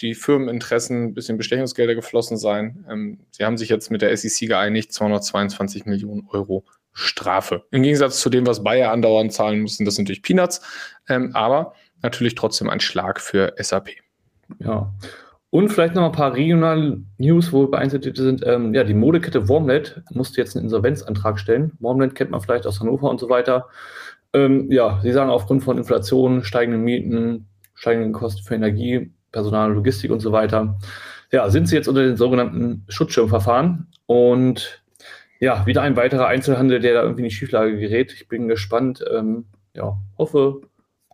die 0.00 0.14
Firmeninteressen 0.14 1.04
ein 1.04 1.14
bisschen 1.14 1.36
Bestechungsgelder 1.36 1.94
geflossen 1.94 2.36
sein. 2.36 2.86
Ähm, 2.88 3.20
sie 3.32 3.44
haben 3.44 3.58
sich 3.58 3.68
jetzt 3.68 3.90
mit 3.90 4.02
der 4.02 4.16
SEC 4.16 4.48
geeinigt, 4.48 4.92
222 4.92 5.84
Millionen 5.84 6.26
Euro 6.28 6.64
Strafe. 6.92 7.64
Im 7.70 7.82
Gegensatz 7.82 8.20
zu 8.20 8.30
dem, 8.30 8.46
was 8.46 8.62
Bayer 8.62 8.92
andauernd 8.92 9.32
zahlen 9.32 9.60
müssen, 9.60 9.84
das 9.84 9.94
sind 9.94 10.04
natürlich 10.04 10.22
Peanuts, 10.22 10.60
ähm, 11.08 11.30
aber 11.34 11.74
natürlich 12.02 12.34
trotzdem 12.34 12.68
ein 12.68 12.80
Schlag 12.80 13.20
für 13.20 13.54
SAP. 13.58 13.90
Ja. 14.58 14.92
Und 15.50 15.68
vielleicht 15.68 15.94
noch 15.94 16.04
ein 16.04 16.12
paar 16.12 16.34
regionale 16.34 17.02
News, 17.18 17.52
wo 17.52 17.70
wir 17.70 17.78
Einzeltitel 17.78 18.22
sind. 18.22 18.46
Ähm, 18.46 18.72
ja, 18.72 18.84
die 18.84 18.94
Modekette 18.94 19.48
Warmlet 19.48 20.00
musste 20.10 20.40
jetzt 20.40 20.56
einen 20.56 20.66
Insolvenzantrag 20.66 21.40
stellen. 21.40 21.72
Warmlet 21.80 22.14
kennt 22.14 22.30
man 22.30 22.40
vielleicht 22.40 22.66
aus 22.66 22.80
Hannover 22.80 23.10
und 23.10 23.18
so 23.18 23.28
weiter. 23.28 23.68
Ähm, 24.32 24.70
ja, 24.70 25.00
sie 25.02 25.10
sagen 25.10 25.30
aufgrund 25.30 25.64
von 25.64 25.76
Inflation, 25.76 26.44
steigenden 26.44 26.82
Mieten, 26.82 27.48
steigenden 27.74 28.12
Kosten 28.12 28.44
für 28.44 28.54
Energie, 28.54 29.12
Personal, 29.32 29.72
Logistik 29.72 30.12
und 30.12 30.20
so 30.20 30.30
weiter. 30.30 30.78
Ja, 31.32 31.50
sind 31.50 31.66
sie 31.66 31.74
jetzt 31.74 31.88
unter 31.88 32.02
den 32.02 32.16
sogenannten 32.16 32.84
Schutzschirmverfahren 32.88 33.88
und 34.06 34.79
ja, 35.40 35.66
wieder 35.66 35.82
ein 35.82 35.96
weiterer 35.96 36.26
Einzelhandel, 36.26 36.80
der 36.80 36.94
da 36.94 37.02
irgendwie 37.02 37.22
in 37.22 37.28
die 37.28 37.34
Schieflage 37.34 37.78
gerät. 37.78 38.12
Ich 38.12 38.28
bin 38.28 38.46
gespannt. 38.46 39.02
Ähm, 39.10 39.46
ja, 39.74 39.96
hoffe, 40.18 40.60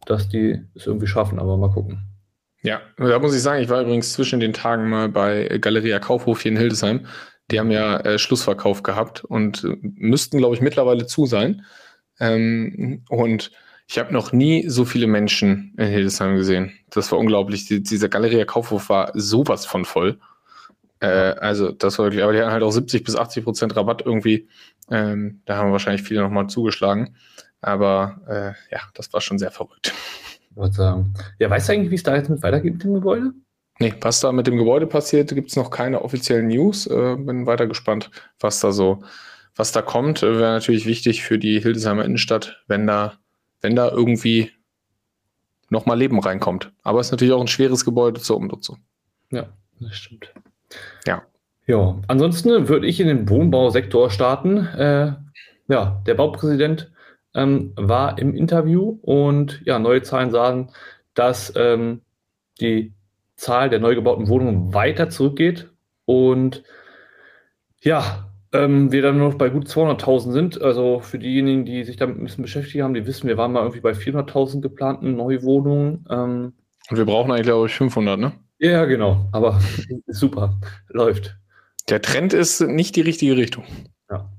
dass 0.04 0.28
die 0.28 0.60
es 0.74 0.86
irgendwie 0.86 1.06
schaffen, 1.06 1.38
aber 1.38 1.56
mal 1.56 1.70
gucken. 1.70 2.00
Ja, 2.62 2.80
da 2.96 3.18
muss 3.20 3.34
ich 3.34 3.42
sagen, 3.42 3.62
ich 3.62 3.68
war 3.68 3.82
übrigens 3.82 4.12
zwischen 4.12 4.40
den 4.40 4.52
Tagen 4.52 4.88
mal 4.88 5.08
bei 5.08 5.58
Galeria 5.60 6.00
Kaufhof 6.00 6.42
hier 6.42 6.52
in 6.52 6.58
Hildesheim. 6.58 7.06
Die 7.50 7.60
haben 7.60 7.70
ja 7.70 7.98
äh, 8.00 8.18
Schlussverkauf 8.18 8.82
gehabt 8.82 9.24
und 9.24 9.62
äh, 9.62 9.76
müssten, 9.80 10.38
glaube 10.38 10.56
ich, 10.56 10.60
mittlerweile 10.60 11.06
zu 11.06 11.26
sein. 11.26 11.64
Ähm, 12.18 13.04
und 13.08 13.52
ich 13.86 13.98
habe 13.98 14.12
noch 14.12 14.32
nie 14.32 14.68
so 14.68 14.84
viele 14.84 15.06
Menschen 15.06 15.72
in 15.78 15.86
Hildesheim 15.86 16.34
gesehen. 16.34 16.72
Das 16.90 17.12
war 17.12 17.20
unglaublich. 17.20 17.66
Die, 17.66 17.80
dieser 17.84 18.08
Galeria 18.08 18.44
Kaufhof 18.44 18.88
war 18.88 19.12
sowas 19.14 19.64
von 19.64 19.84
voll. 19.84 20.18
Äh, 21.00 21.06
also 21.06 21.72
das 21.72 21.98
war 21.98 22.06
wirklich, 22.06 22.22
aber 22.22 22.32
die 22.32 22.40
hatten 22.40 22.52
halt 22.52 22.62
auch 22.62 22.70
70 22.70 23.04
bis 23.04 23.16
80 23.16 23.44
Prozent 23.44 23.76
Rabatt 23.76 24.02
irgendwie. 24.04 24.48
Ähm, 24.90 25.42
da 25.44 25.56
haben 25.56 25.72
wahrscheinlich 25.72 26.02
viele 26.02 26.22
nochmal 26.22 26.48
zugeschlagen. 26.48 27.16
Aber 27.60 28.20
äh, 28.28 28.74
ja, 28.74 28.82
das 28.94 29.12
war 29.12 29.20
schon 29.20 29.38
sehr 29.38 29.50
verrückt. 29.50 29.92
Ich 30.56 30.74
sagen. 30.74 31.12
Ja, 31.38 31.50
weißt 31.50 31.68
du 31.68 31.72
eigentlich, 31.72 31.90
wie 31.90 31.96
es 31.96 32.02
da 32.02 32.14
jetzt 32.14 32.30
mit 32.30 32.42
weitergeht 32.42 32.74
mit 32.74 32.84
dem 32.84 32.94
Gebäude? 32.94 33.32
Nee, 33.78 33.94
was 34.00 34.20
da 34.20 34.32
mit 34.32 34.46
dem 34.46 34.56
Gebäude 34.56 34.86
passiert, 34.86 35.34
gibt 35.34 35.50
es 35.50 35.56
noch 35.56 35.70
keine 35.70 36.02
offiziellen 36.02 36.48
News. 36.48 36.86
Äh, 36.86 37.16
bin 37.16 37.46
weiter 37.46 37.66
gespannt, 37.66 38.10
was 38.40 38.60
da 38.60 38.72
so, 38.72 39.02
was 39.54 39.72
da 39.72 39.82
kommt. 39.82 40.22
Wäre 40.22 40.40
natürlich 40.40 40.86
wichtig 40.86 41.22
für 41.22 41.38
die 41.38 41.60
Hildesheimer 41.60 42.04
Innenstadt, 42.04 42.62
wenn 42.68 42.86
da, 42.86 43.18
wenn 43.60 43.76
da 43.76 43.90
irgendwie 43.90 44.50
nochmal 45.68 45.98
Leben 45.98 46.18
reinkommt. 46.18 46.72
Aber 46.82 47.00
es 47.00 47.08
ist 47.08 47.10
natürlich 47.10 47.34
auch 47.34 47.40
ein 47.40 47.48
schweres 47.48 47.84
Gebäude 47.84 48.20
zur 48.20 48.36
Umnutzung. 48.36 48.78
Ja, 49.30 49.48
das 49.80 49.96
stimmt. 49.96 50.32
Ja. 51.06 51.22
Ja, 51.66 52.00
ansonsten 52.06 52.68
würde 52.68 52.86
ich 52.86 53.00
in 53.00 53.08
den 53.08 53.28
Wohnbausektor 53.28 54.10
starten. 54.10 54.58
Äh, 54.58 55.14
ja, 55.68 56.02
der 56.06 56.14
Baupräsident 56.14 56.92
ähm, 57.34 57.72
war 57.76 58.18
im 58.18 58.34
Interview 58.34 58.98
und 59.02 59.62
ja, 59.64 59.78
neue 59.78 60.02
Zahlen 60.02 60.30
sagen, 60.30 60.70
dass 61.14 61.52
ähm, 61.56 62.02
die 62.60 62.92
Zahl 63.34 63.68
der 63.68 63.80
neu 63.80 63.94
gebauten 63.94 64.28
Wohnungen 64.28 64.72
weiter 64.74 65.10
zurückgeht 65.10 65.68
und 66.04 66.62
ja, 67.82 68.30
ähm, 68.52 68.92
wir 68.92 69.02
dann 69.02 69.18
nur 69.18 69.30
noch 69.30 69.38
bei 69.38 69.48
gut 69.48 69.66
200.000 69.66 70.32
sind. 70.32 70.62
Also 70.62 71.00
für 71.00 71.18
diejenigen, 71.18 71.64
die 71.64 71.84
sich 71.84 71.96
damit 71.96 72.16
ein 72.16 72.24
bisschen 72.24 72.42
beschäftigt 72.42 72.82
haben, 72.82 72.94
die 72.94 73.06
wissen, 73.06 73.28
wir 73.28 73.36
waren 73.36 73.52
mal 73.52 73.60
irgendwie 73.60 73.80
bei 73.80 73.92
400.000 73.92 74.60
geplanten 74.60 75.16
Neuwohnungen. 75.16 76.04
Ähm, 76.08 76.52
und 76.88 76.96
wir 76.96 77.04
brauchen 77.04 77.30
eigentlich, 77.30 77.46
glaube 77.46 77.66
ich, 77.66 77.74
500, 77.74 78.18
ne? 78.18 78.32
Ja, 78.58 78.84
genau. 78.84 79.28
Aber 79.32 79.60
super, 80.06 80.58
läuft. 80.88 81.36
Der 81.88 82.02
Trend 82.02 82.32
ist 82.32 82.60
nicht 82.60 82.96
die 82.96 83.02
richtige 83.02 83.36
Richtung. 83.36 83.64
Ja. 84.10 84.30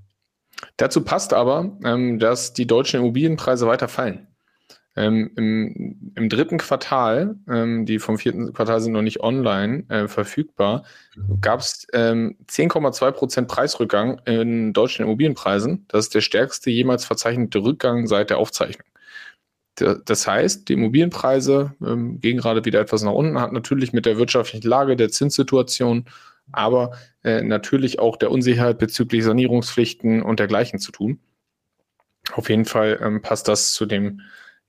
Dazu 0.78 1.04
passt 1.04 1.34
aber, 1.34 1.78
ähm, 1.84 2.20
dass 2.20 2.54
die 2.54 2.68
deutschen 2.68 3.00
Immobilienpreise 3.00 3.68
weiter 3.68 3.88
fallen. 3.88 4.28
Ähm, 4.96 5.32
im, 5.36 6.14
im, 6.16 6.28
dritten 6.28 6.58
Quartal, 6.58 7.36
ähm, 7.48 7.86
die 7.86 8.00
vom 8.00 8.18
vierten 8.18 8.52
Quartal 8.52 8.82
sind 8.82 8.94
noch 8.94 9.04
nicht 9.04 9.20
online 9.22 9.86
äh, 9.90 10.08
verfügbar, 10.08 10.84
mhm. 11.16 11.40
gab 11.40 11.60
es 11.60 11.86
ähm, 11.94 12.36
10,2 12.48 13.12
Prozent 13.12 13.48
Preisrückgang 13.48 14.20
in 14.26 14.74
deutschen 14.74 15.06
Immobilienpreisen. 15.06 15.86
Das 15.88 16.06
ist 16.06 16.16
der 16.16 16.22
stärkste 16.22 16.72
jemals 16.72 17.06
verzeichnete 17.06 17.60
Rückgang 17.60 18.08
seit 18.08 18.32
der 18.32 18.40
Aufzeichnung. 18.40 18.88
Das 19.78 20.28
heißt, 20.28 20.68
die 20.70 20.74
Immobilienpreise 20.74 21.74
ähm, 21.86 22.20
gehen 22.20 22.38
gerade 22.38 22.66
wieder 22.66 22.80
etwas 22.80 23.04
nach 23.04 23.12
unten, 23.12 23.40
hat 23.40 23.54
natürlich 23.54 23.94
mit 23.94 24.06
der 24.06 24.18
wirtschaftlichen 24.18 24.68
Lage, 24.68 24.96
der 24.96 25.10
Zinssituation, 25.10 26.06
aber 26.52 26.92
äh, 27.24 27.42
natürlich 27.42 28.00
auch 28.00 28.18
der 28.18 28.32
Unsicherheit 28.32 28.80
bezüglich 28.80 29.24
Sanierungspflichten 29.24 30.24
und 30.24 30.40
dergleichen 30.40 30.80
zu 30.80 30.92
tun. 30.92 31.20
Auf 32.34 32.50
jeden 32.50 32.66
Fall 32.66 33.00
ähm, 33.02 33.22
passt 33.22 33.48
das 33.48 33.74
zu 33.74 33.86
dem 33.86 34.22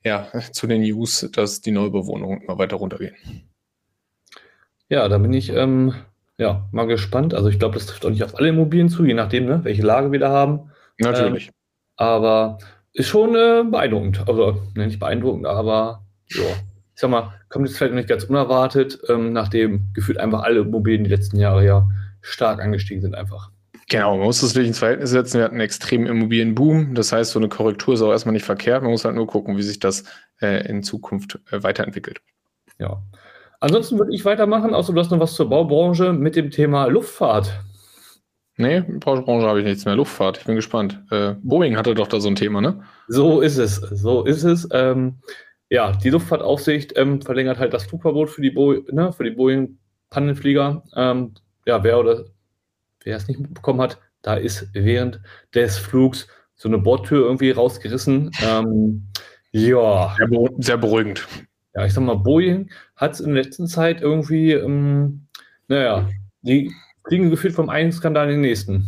ja, 0.05 0.29
zu 0.53 0.67
den 0.67 0.83
News, 0.83 1.29
dass 1.33 1.61
die 1.61 1.71
Neubewohnungen 1.71 2.43
immer 2.43 2.59
weiter 2.59 2.77
runtergehen. 2.77 3.15
Ja, 4.89 5.09
da 5.09 5.19
bin 5.19 5.33
ich 5.33 5.51
ähm, 5.51 5.95
ja, 6.39 6.69
mal 6.73 6.87
gespannt. 6.87 7.35
Also 7.35 7.49
ich 7.49 7.59
glaube, 7.59 7.75
das 7.75 7.87
trifft 7.87 8.07
auch 8.07 8.11
nicht 8.11 8.25
auf 8.25 8.37
alle 8.37 8.49
Immobilien 8.49 8.89
zu, 8.89 9.05
je 9.05 9.15
nachdem, 9.15 9.47
ne, 9.47 9.61
welche 9.65 9.83
Lage 9.83 10.13
wir 10.13 10.19
da 10.19 10.31
haben. 10.31 10.71
Natürlich. 10.99 11.49
Ähm, 11.49 11.53
aber 11.97 12.59
ist 12.99 13.09
schon 13.09 13.35
äh, 13.35 13.65
beeindruckend. 13.71 14.25
Also 14.27 14.63
ne, 14.75 14.87
nicht 14.87 14.99
beeindruckend, 14.99 15.47
aber 15.47 16.05
ja. 16.31 16.45
Ich 16.95 17.01
sag 17.01 17.11
mal, 17.11 17.33
kommt 17.49 17.69
jetzt 17.69 17.79
vielleicht 17.79 17.95
nicht 17.95 18.09
ganz 18.09 18.25
unerwartet, 18.25 18.99
ähm, 19.09 19.33
nachdem 19.33 19.85
gefühlt 19.95 20.19
einfach 20.19 20.43
alle 20.43 20.63
Immobilien 20.63 21.05
die 21.05 21.11
letzten 21.11 21.39
Jahre 21.39 21.65
ja 21.65 21.89
stark 22.23 22.61
angestiegen 22.61 23.01
sind 23.01 23.15
einfach. 23.15 23.53
Genau, 23.89 24.17
man 24.17 24.27
muss 24.27 24.41
das 24.41 24.51
natürlich 24.51 24.69
ins 24.69 24.81
Verhältnis 24.81 25.11
setzen. 25.11 25.39
Wir 25.39 25.45
hatten 25.45 25.55
einen 25.55 25.61
extremen 25.61 26.07
Immobilienboom. 26.07 26.97
Das 26.97 27.13
heißt, 27.13 27.31
so 27.31 27.39
eine 27.39 27.49
Korrektur 27.49 27.95
ist 27.95 28.03
auch 28.03 28.11
erstmal 28.11 28.33
nicht 28.33 28.45
verkehrt. 28.45 28.83
Man 28.83 28.91
muss 28.91 29.05
halt 29.05 29.15
nur 29.15 29.29
gucken, 29.29 29.57
wie 29.57 29.63
sich 29.63 29.79
das 29.79 30.05
äh, 30.43 30.69
in 30.69 30.83
Zukunft 30.83 31.39
äh, 31.53 31.63
weiterentwickelt. 31.63 32.21
Ja. 32.79 33.01
Ansonsten 33.61 33.97
würde 33.99 34.13
ich 34.13 34.25
weitermachen, 34.25 34.75
außer 34.75 34.93
du 34.93 35.01
hast 35.01 35.11
noch 35.11 35.21
was 35.21 35.35
zur 35.35 35.49
Baubranche 35.49 36.13
mit 36.13 36.35
dem 36.35 36.51
Thema 36.51 36.87
Luftfahrt. 36.87 37.61
Nee, 38.61 38.81
Baubranche 38.81 39.47
habe 39.47 39.61
ich 39.61 39.65
nichts 39.65 39.85
mehr. 39.85 39.95
Luftfahrt, 39.95 40.39
ich 40.39 40.45
bin 40.45 40.57
gespannt. 40.57 41.01
Äh, 41.13 41.35
Boeing 41.43 41.77
hatte 41.77 41.95
doch 41.95 42.09
da 42.09 42.21
so 42.21 42.29
ein 42.29 42.35
Thema, 42.35 42.61
ne? 42.61 42.83
So 43.07 43.41
ist 43.41 43.57
es, 43.57 43.77
so 43.77 44.25
ist 44.25 44.43
es. 44.43 44.69
Ähm, 44.73 45.21
ja, 45.71 45.93
die 45.93 46.11
Luftfahrtaufsicht 46.11 46.99
ähm, 46.99 47.23
verlängert 47.23 47.59
halt 47.59 47.73
das 47.73 47.85
Flugverbot 47.85 48.31
für 48.31 48.43
die, 48.43 48.51
Bo 48.51 48.73
ne, 48.91 49.13
für 49.13 49.23
die 49.23 49.31
Boeing-Pannenflieger. 49.31 50.83
Ähm, 50.97 51.35
ja, 51.67 51.85
wer 51.85 52.01
oder 52.01 52.25
wer 53.05 53.17
es 53.17 53.29
nicht 53.29 53.39
mitbekommen 53.39 53.81
hat, 53.81 54.01
da 54.23 54.35
ist 54.35 54.69
während 54.73 55.21
des 55.55 55.79
Flugs 55.79 56.27
so 56.57 56.69
eine 56.69 56.79
Bordtür 56.79 57.27
irgendwie 57.27 57.53
rausgerissen. 57.53 58.33
Ähm, 58.43 59.07
ja. 59.53 60.17
Sehr, 60.17 60.49
sehr, 60.59 60.79
beruhigend. 60.79 61.29
Ja, 61.77 61.87
ich 61.87 61.93
sag 61.93 62.03
mal, 62.03 62.17
Boeing 62.17 62.71
hat 62.97 63.13
es 63.13 63.21
in 63.21 63.35
der 63.35 63.45
letzten 63.45 63.69
Zeit 63.69 64.01
irgendwie, 64.01 64.51
ähm, 64.51 65.29
naja, 65.69 66.09
die 66.43 66.73
fliegen 67.09 67.31
gefühlt 67.31 67.55
vom 67.55 67.69
einen 67.69 67.93
Skandal 67.93 68.27
in 68.27 68.37
den 68.37 68.41
nächsten. 68.43 68.87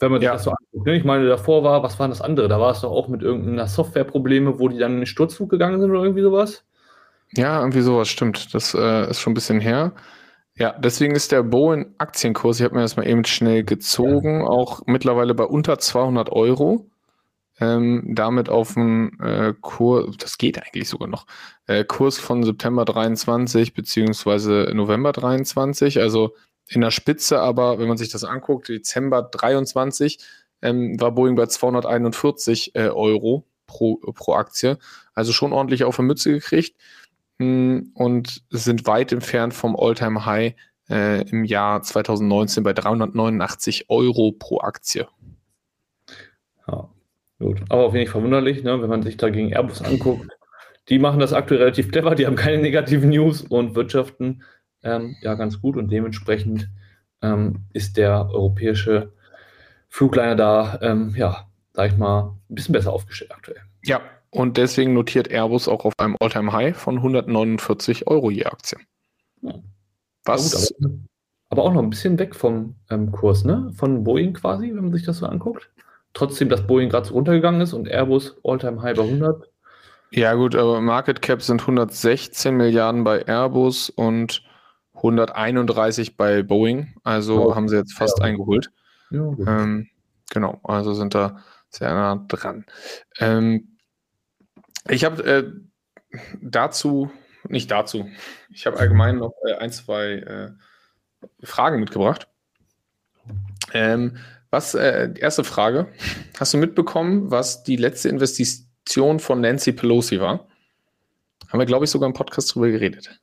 Wenn 0.00 0.10
man 0.10 0.20
sich 0.20 0.26
ja. 0.26 0.34
das 0.34 0.44
so 0.44 0.50
anguckt. 0.50 0.86
Ne? 0.86 0.96
Ich 0.96 1.04
meine, 1.04 1.26
davor 1.26 1.64
war, 1.64 1.82
was 1.82 1.98
waren 1.98 2.10
das 2.10 2.20
andere? 2.20 2.48
Da 2.48 2.60
war 2.60 2.72
es 2.72 2.80
doch 2.80 2.90
auch 2.90 3.08
mit 3.08 3.22
irgendeiner 3.22 3.66
Softwareprobleme, 3.66 4.58
wo 4.58 4.68
die 4.68 4.78
dann 4.78 4.92
in 4.92 5.00
den 5.00 5.06
Sturzflug 5.06 5.48
gegangen 5.48 5.80
sind 5.80 5.90
oder 5.90 6.02
irgendwie 6.02 6.22
sowas. 6.22 6.64
Ja, 7.32 7.60
irgendwie 7.60 7.80
sowas, 7.80 8.08
stimmt. 8.08 8.54
Das 8.54 8.74
äh, 8.74 9.10
ist 9.10 9.20
schon 9.20 9.32
ein 9.32 9.34
bisschen 9.34 9.60
her. 9.60 9.92
Ja, 10.58 10.72
deswegen 10.78 11.14
ist 11.14 11.32
der 11.32 11.42
Boeing-Aktienkurs, 11.42 12.58
ich 12.58 12.64
habe 12.64 12.76
mir 12.76 12.80
das 12.80 12.96
mal 12.96 13.06
eben 13.06 13.24
schnell 13.26 13.62
gezogen, 13.62 14.40
ja. 14.40 14.46
auch 14.46 14.82
mittlerweile 14.86 15.34
bei 15.34 15.44
unter 15.44 15.78
200 15.78 16.30
Euro. 16.32 16.88
Ähm, 17.58 18.02
damit 18.06 18.50
auf 18.50 18.76
einen 18.76 19.18
äh, 19.20 19.54
Kurs, 19.60 20.16
das 20.18 20.36
geht 20.36 20.62
eigentlich 20.62 20.88
sogar 20.88 21.08
noch, 21.08 21.26
äh, 21.66 21.84
Kurs 21.84 22.18
von 22.18 22.42
September 22.42 22.84
23 22.84 23.72
beziehungsweise 23.72 24.70
November 24.74 25.12
23, 25.12 26.00
also 26.00 26.34
in 26.68 26.82
der 26.82 26.90
Spitze, 26.90 27.40
aber 27.40 27.78
wenn 27.78 27.88
man 27.88 27.96
sich 27.96 28.10
das 28.10 28.24
anguckt, 28.24 28.68
Dezember 28.68 29.22
23 29.22 30.18
ähm, 30.62 31.00
war 31.00 31.12
Boeing 31.12 31.34
bei 31.34 31.46
241 31.46 32.74
äh, 32.74 32.88
Euro 32.88 33.46
pro, 33.66 33.96
pro 33.96 34.34
Aktie, 34.34 34.78
also 35.14 35.32
schon 35.32 35.52
ordentlich 35.52 35.84
auf 35.84 35.96
der 35.96 36.04
Mütze 36.04 36.32
gekriegt. 36.32 36.76
Hm, 37.38 37.90
und 37.94 38.42
sind 38.50 38.86
weit 38.86 39.12
entfernt 39.12 39.52
vom 39.52 39.76
Alltime 39.76 40.24
high 40.24 40.54
äh, 40.88 41.28
im 41.28 41.44
Jahr 41.44 41.82
2019 41.82 42.62
bei 42.64 42.72
389 42.72 43.90
Euro 43.90 44.32
pro 44.32 44.60
Aktie. 44.60 45.06
Ja, 46.66 46.88
gut. 47.38 47.62
Aber 47.68 47.84
auch 47.84 47.92
wenig 47.92 48.10
verwunderlich, 48.10 48.62
ne, 48.62 48.80
wenn 48.80 48.88
man 48.88 49.02
sich 49.02 49.16
da 49.16 49.30
gegen 49.30 49.52
Airbus 49.52 49.82
anguckt. 49.82 50.28
Die 50.88 50.98
machen 50.98 51.18
das 51.18 51.32
aktuell 51.32 51.60
relativ 51.60 51.90
clever, 51.90 52.14
die 52.14 52.26
haben 52.26 52.36
keine 52.36 52.62
negativen 52.62 53.10
News 53.10 53.42
und 53.42 53.74
wirtschaften 53.74 54.42
ähm, 54.82 55.16
ja 55.20 55.34
ganz 55.34 55.60
gut 55.60 55.76
und 55.76 55.90
dementsprechend 55.90 56.70
ähm, 57.22 57.64
ist 57.72 57.96
der 57.96 58.30
europäische 58.30 59.12
Flugliner 59.88 60.36
da, 60.36 60.78
ähm, 60.82 61.14
ja, 61.16 61.48
sag 61.72 61.90
ich 61.90 61.96
mal, 61.96 62.36
ein 62.48 62.54
bisschen 62.54 62.72
besser 62.72 62.92
aufgestellt 62.92 63.32
aktuell. 63.34 63.60
Ja, 63.84 64.00
und 64.30 64.56
deswegen 64.56 64.92
notiert 64.92 65.28
Airbus 65.30 65.68
auch 65.68 65.84
auf 65.84 65.94
einem 65.98 66.16
All-Time-High 66.20 66.76
von 66.76 66.96
149 66.96 68.06
Euro 68.06 68.30
je 68.30 68.44
Aktie. 68.44 68.78
Ja. 69.42 69.54
Was? 70.24 70.52
Gut, 70.52 70.76
aber, 70.84 70.94
aber, 71.50 71.62
auch 71.64 71.72
noch 71.72 71.82
ein 71.82 71.90
bisschen 71.90 72.18
weg 72.18 72.34
vom 72.34 72.74
ähm, 72.90 73.12
Kurs, 73.12 73.44
ne? 73.44 73.72
Von 73.74 74.04
Boeing 74.04 74.34
quasi, 74.34 74.68
wenn 74.68 74.84
man 74.84 74.92
sich 74.92 75.04
das 75.04 75.18
so 75.18 75.26
anguckt. 75.26 75.70
Trotzdem, 76.16 76.48
dass 76.48 76.66
Boeing 76.66 76.88
gerade 76.88 77.06
so 77.06 77.12
runtergegangen 77.12 77.60
ist 77.60 77.74
und 77.74 77.88
Airbus 77.88 78.36
All-Time-High 78.42 78.96
bei 78.96 79.02
100. 79.02 79.50
Ja, 80.12 80.32
gut, 80.32 80.54
aber 80.54 80.80
Market 80.80 81.20
Cap 81.20 81.42
sind 81.42 81.60
116 81.60 82.56
Milliarden 82.56 83.04
bei 83.04 83.20
Airbus 83.28 83.90
und 83.90 84.42
131 84.94 86.16
bei 86.16 86.42
Boeing. 86.42 86.94
Also 87.04 87.50
oh, 87.50 87.54
haben 87.54 87.68
sie 87.68 87.76
jetzt 87.76 87.92
fast 87.92 88.18
ja. 88.20 88.24
eingeholt. 88.24 88.70
Ja, 89.10 89.30
ähm, 89.46 89.90
genau, 90.30 90.58
also 90.64 90.94
sind 90.94 91.14
da 91.14 91.44
sehr 91.68 91.92
nah 91.92 92.24
dran. 92.28 92.64
Ähm, 93.18 93.76
ich 94.88 95.04
habe 95.04 95.22
äh, 95.22 95.52
dazu, 96.40 97.10
nicht 97.46 97.70
dazu, 97.70 98.08
ich 98.48 98.64
habe 98.64 98.78
allgemein 98.78 99.18
noch 99.18 99.34
äh, 99.46 99.56
ein, 99.56 99.70
zwei 99.70 100.12
äh, 100.12 100.50
Fragen 101.44 101.78
mitgebracht. 101.78 102.26
Ähm, 103.74 104.16
Was, 104.50 104.74
äh, 104.74 105.12
erste 105.18 105.44
Frage. 105.44 105.88
Hast 106.38 106.54
du 106.54 106.58
mitbekommen, 106.58 107.30
was 107.30 107.62
die 107.64 107.76
letzte 107.76 108.08
Investition 108.08 109.18
von 109.18 109.40
Nancy 109.40 109.72
Pelosi 109.72 110.20
war? 110.20 110.46
Haben 111.48 111.58
wir, 111.58 111.66
glaube 111.66 111.84
ich, 111.84 111.90
sogar 111.90 112.08
im 112.08 112.14
Podcast 112.14 112.54
drüber 112.54 112.68
geredet. 112.70 113.20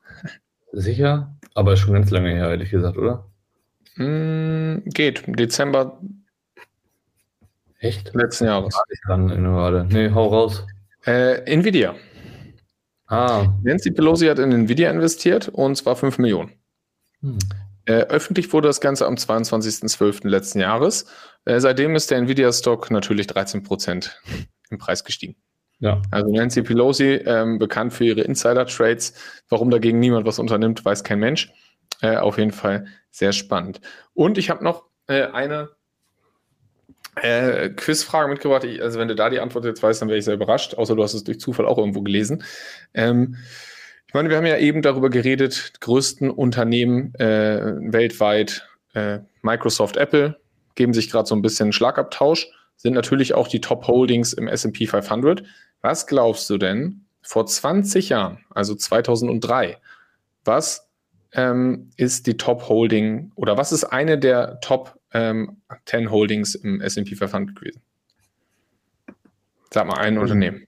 Sicher, 0.72 1.36
aber 1.53 1.77
schon 1.77 1.94
ganz 1.94 2.10
lange 2.10 2.32
her, 2.32 2.50
ehrlich 2.50 2.72
gesagt, 2.72 2.98
oder? 2.98 3.30
Mm, 3.96 4.80
geht. 4.86 5.24
Dezember 5.27 6.00
Echt? 7.80 8.13
letzten 8.13 8.46
Jahres. 8.46 8.75
Ich 8.89 9.01
dran 9.06 9.27
gerade. 9.27 9.86
Nee, 9.89 10.10
hau 10.12 10.27
raus. 10.27 10.65
Äh, 11.06 11.42
Nvidia. 11.51 11.96
Ah. 13.08 13.53
Nancy 13.62 13.92
Pelosi 13.92 14.27
hat 14.27 14.39
in 14.39 14.51
Nvidia 14.51 14.89
investiert 14.89 15.50
und 15.50 15.75
zwar 15.75 15.96
5 15.96 16.18
Millionen. 16.18 16.51
Hm. 17.22 17.38
Äh, 17.86 18.04
öffentlich 18.04 18.52
wurde 18.54 18.70
das 18.70 18.82
Ganze 18.82 19.06
am 19.06 19.16
22.12. 19.16 20.28
letzten 20.28 20.60
Jahres. 20.60 21.06
Äh, 21.46 21.60
seitdem 21.60 21.96
ist 21.96 22.12
der 22.12 22.20
Nvidia-Stock 22.20 22.92
natürlich 22.92 23.28
13 23.28 23.63
Prozent 23.63 24.22
im 24.70 24.78
Preis 24.78 25.04
gestiegen. 25.04 25.36
Ja. 25.80 26.02
Also 26.12 26.32
Nancy 26.32 26.62
Pelosi, 26.62 27.16
ähm, 27.25 27.60
bekannt 27.60 27.94
für 27.94 28.06
ihre 28.06 28.22
Insider-Trades. 28.22 29.13
Warum 29.50 29.70
dagegen 29.70 30.00
niemand 30.00 30.25
was 30.25 30.40
unternimmt, 30.40 30.86
weiß 30.86 31.04
kein 31.04 31.20
Mensch. 31.20 31.52
Äh, 32.02 32.18
auf 32.18 32.38
jeden 32.38 32.52
Fall 32.52 32.88
sehr 33.12 33.34
spannend. 33.34 33.82
Und 34.13 34.38
ich 34.38 34.50
habe 34.50 34.63
noch 34.63 34.86
äh, 35.08 35.24
eine 35.25 35.70
äh, 37.16 37.70
Quizfrage 37.70 38.30
mitgebracht. 38.30 38.63
Ich, 38.63 38.82
also 38.82 38.98
wenn 38.98 39.08
du 39.08 39.16
da 39.16 39.30
die 39.30 39.40
Antwort 39.40 39.66
jetzt 39.66 39.84
weißt, 39.84 40.02
dann 40.02 40.10
wäre 40.10 40.18
ich 40.18 40.25
sehr 40.25 40.34
überrascht. 40.36 40.75
Außer 40.75 40.96
du 40.96 41.04
hast 41.04 41.13
es 41.13 41.24
durch 41.24 41.40
Zufall 41.40 41.66
auch 41.66 41.78
irgendwo 41.78 42.02
gelesen. 42.02 42.44
Ähm, 42.94 43.36
ich 44.13 44.15
meine, 44.15 44.29
wir 44.29 44.38
haben 44.38 44.46
ja 44.46 44.60
eben 44.60 44.84
darüber 44.84 45.10
geredet, 45.10 45.74
größten 45.79 46.29
Unternehmen 46.29 47.15
äh, 47.15 47.74
weltweit, 47.91 48.70
äh, 48.93 49.22
Microsoft, 49.41 49.98
Apple, 49.98 50.39
geben 50.75 50.93
sich 50.93 51.10
gerade 51.10 51.27
so 51.27 51.34
ein 51.34 51.41
bisschen 51.41 51.74
Schlagabtausch, 51.74 52.48
sind 52.75 52.93
natürlich 52.93 53.34
auch 53.34 53.48
die 53.48 53.60
Top 53.60 53.88
Holdings 53.88 54.34
im 54.34 54.48
S&P 54.48 54.86
500. 54.86 55.43
Was 55.82 56.05
glaubst 56.05 56.48
du 56.51 56.60
denn 56.60 57.05
vor 57.24 57.48
20 57.48 58.10
Jahren, 58.10 58.38
also 58.51 58.75
2003, 58.75 59.79
was 60.46 60.88
ähm, 61.32 61.89
ist 61.98 62.27
die 62.27 62.38
Top 62.38 62.70
Holding 62.70 63.32
oder 63.34 63.58
was 63.58 63.72
ist 63.72 63.84
eine 63.84 64.20
der 64.20 64.60
Top 64.60 65.00
ähm, 65.12 65.58
10 65.88 66.12
Holdings 66.12 66.53
im 66.53 66.82
S&P 66.82 67.15
500 67.15 67.55
gewesen? 67.55 67.82
Sag 69.72 69.88
mal 69.88 69.98
ein 69.98 70.20
Unternehmen. 70.20 70.67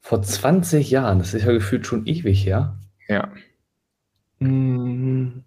Vor 0.00 0.22
20 0.22 0.90
Jahren, 0.90 1.18
das 1.18 1.34
ist 1.34 1.44
ja 1.44 1.52
gefühlt 1.52 1.86
schon 1.86 2.06
ewig 2.06 2.44
her. 2.44 2.78
Ja. 3.08 3.30
Hm. 4.38 5.44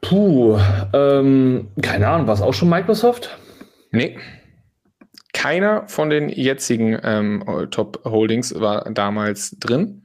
Puh, 0.00 0.58
ähm, 0.92 1.68
keine 1.80 2.08
Ahnung, 2.08 2.26
war 2.26 2.34
es 2.34 2.42
auch 2.42 2.52
schon 2.52 2.68
Microsoft? 2.68 3.38
Nee. 3.92 4.18
Keiner 5.32 5.88
von 5.88 6.10
den 6.10 6.28
jetzigen 6.28 6.98
ähm, 7.02 7.44
Top 7.70 8.04
Holdings 8.04 8.58
war 8.60 8.90
damals 8.90 9.56
drin. 9.58 10.02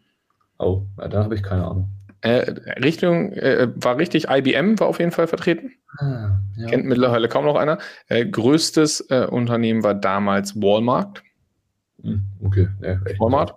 Oh, 0.60 0.84
ja, 0.98 1.08
da 1.08 1.24
habe 1.24 1.36
ich 1.36 1.44
keine 1.44 1.66
Ahnung. 1.66 1.90
Äh, 2.22 2.52
Richtung 2.82 3.32
äh, 3.34 3.68
war 3.76 3.98
richtig, 3.98 4.28
IBM 4.30 4.80
war 4.80 4.88
auf 4.88 5.00
jeden 5.00 5.12
Fall 5.12 5.28
vertreten. 5.28 5.74
Ah, 6.00 6.40
ja. 6.56 6.68
Kennt 6.68 6.86
mittlerweile 6.86 7.28
kaum 7.28 7.46
noch 7.46 7.56
einer. 7.56 7.78
Äh, 8.08 8.26
größtes 8.26 9.08
äh, 9.10 9.28
Unternehmen 9.30 9.84
war 9.84 9.94
damals 9.94 10.56
Walmart. 10.56 11.22
Hm, 12.02 12.24
okay, 12.44 12.70
ja, 12.82 13.00
Walmart. 13.20 13.54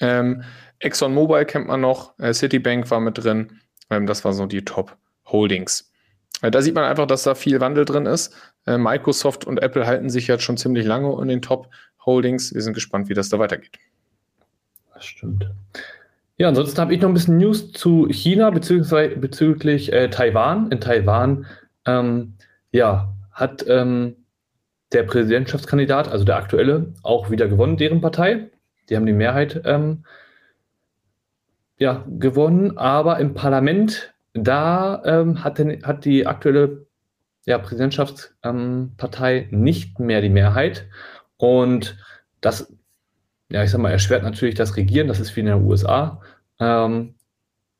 Ähm, 0.00 0.42
ExxonMobil 0.80 1.44
kennt 1.46 1.68
man 1.68 1.80
noch, 1.80 2.18
äh, 2.18 2.34
Citibank 2.34 2.90
war 2.90 3.00
mit 3.00 3.22
drin. 3.22 3.60
Ähm, 3.88 4.06
das 4.06 4.24
war 4.24 4.32
so 4.32 4.46
die 4.46 4.64
Top 4.64 4.96
Holdings. 5.26 5.90
Äh, 6.42 6.50
da 6.50 6.60
sieht 6.60 6.74
man 6.74 6.84
einfach, 6.84 7.06
dass 7.06 7.22
da 7.22 7.34
viel 7.34 7.60
Wandel 7.60 7.84
drin 7.84 8.06
ist. 8.06 8.34
Microsoft 8.64 9.44
und 9.44 9.60
Apple 9.60 9.88
halten 9.88 10.08
sich 10.08 10.28
jetzt 10.28 10.44
schon 10.44 10.56
ziemlich 10.56 10.86
lange 10.86 11.20
in 11.20 11.26
den 11.26 11.42
Top 11.42 11.68
Holdings. 12.06 12.54
Wir 12.54 12.62
sind 12.62 12.74
gespannt, 12.74 13.08
wie 13.08 13.14
das 13.14 13.28
da 13.28 13.40
weitergeht. 13.40 13.76
Das 14.94 15.04
stimmt. 15.04 15.50
Ja, 16.42 16.48
ansonsten 16.48 16.80
habe 16.80 16.92
ich 16.92 17.00
noch 17.00 17.08
ein 17.08 17.14
bisschen 17.14 17.36
News 17.36 17.70
zu 17.70 18.08
China 18.08 18.50
beziehungsweise 18.50 19.14
bezüglich 19.16 19.92
äh, 19.92 20.10
Taiwan. 20.10 20.72
In 20.72 20.80
Taiwan 20.80 21.46
ähm, 21.86 22.34
ja, 22.72 23.14
hat 23.30 23.64
ähm, 23.68 24.16
der 24.90 25.04
Präsidentschaftskandidat, 25.04 26.08
also 26.08 26.24
der 26.24 26.34
aktuelle, 26.34 26.94
auch 27.04 27.30
wieder 27.30 27.46
gewonnen, 27.46 27.76
deren 27.76 28.00
Partei. 28.00 28.50
Die 28.88 28.96
haben 28.96 29.06
die 29.06 29.12
Mehrheit 29.12 29.62
ähm, 29.66 30.04
ja, 31.78 32.04
gewonnen, 32.08 32.76
aber 32.76 33.20
im 33.20 33.34
Parlament, 33.34 34.12
da 34.34 35.00
ähm, 35.04 35.44
hat, 35.44 35.58
den, 35.58 35.84
hat 35.84 36.04
die 36.04 36.26
aktuelle 36.26 36.88
ja, 37.46 37.58
Präsidentschaftspartei 37.58 39.46
nicht 39.52 40.00
mehr 40.00 40.20
die 40.20 40.28
Mehrheit. 40.28 40.88
Und 41.36 41.96
das 42.40 42.66
ja, 43.52 43.62
ich 43.62 43.70
sag 43.70 43.80
mal, 43.80 43.92
erschwert 43.92 44.22
natürlich 44.22 44.54
das 44.54 44.76
Regieren, 44.76 45.08
das 45.08 45.20
ist 45.20 45.36
wie 45.36 45.40
in 45.40 45.46
den 45.46 45.62
USA. 45.62 46.22
Ähm, 46.62 47.14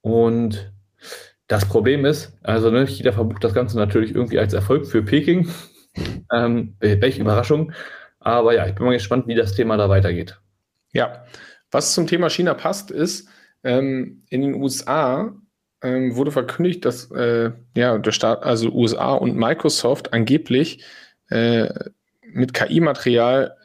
und 0.00 0.72
das 1.46 1.68
Problem 1.68 2.04
ist, 2.04 2.36
also 2.42 2.70
ne, 2.70 2.86
China 2.86 3.12
verbucht 3.12 3.44
das 3.44 3.54
Ganze 3.54 3.76
natürlich 3.76 4.14
irgendwie 4.14 4.38
als 4.38 4.52
Erfolg 4.54 4.86
für 4.86 5.02
Peking. 5.02 5.48
ähm, 6.32 6.74
welche 6.80 7.20
Überraschung. 7.20 7.72
Aber 8.18 8.54
ja, 8.54 8.66
ich 8.66 8.74
bin 8.74 8.86
mal 8.86 8.94
gespannt, 8.94 9.26
wie 9.26 9.34
das 9.34 9.54
Thema 9.54 9.76
da 9.76 9.88
weitergeht. 9.88 10.40
Ja, 10.92 11.24
was 11.70 11.94
zum 11.94 12.06
Thema 12.06 12.28
China 12.30 12.54
passt, 12.54 12.90
ist, 12.90 13.28
ähm, 13.64 14.24
in 14.30 14.42
den 14.42 14.54
USA 14.54 15.34
ähm, 15.82 16.16
wurde 16.16 16.30
verkündigt, 16.30 16.84
dass 16.84 17.10
äh, 17.10 17.50
ja, 17.76 17.98
der 17.98 18.12
Staat, 18.12 18.42
also 18.42 18.70
USA 18.70 19.14
und 19.14 19.36
Microsoft 19.36 20.12
angeblich 20.12 20.84
äh, 21.30 21.68
mit 22.22 22.54
KI-Material 22.54 23.56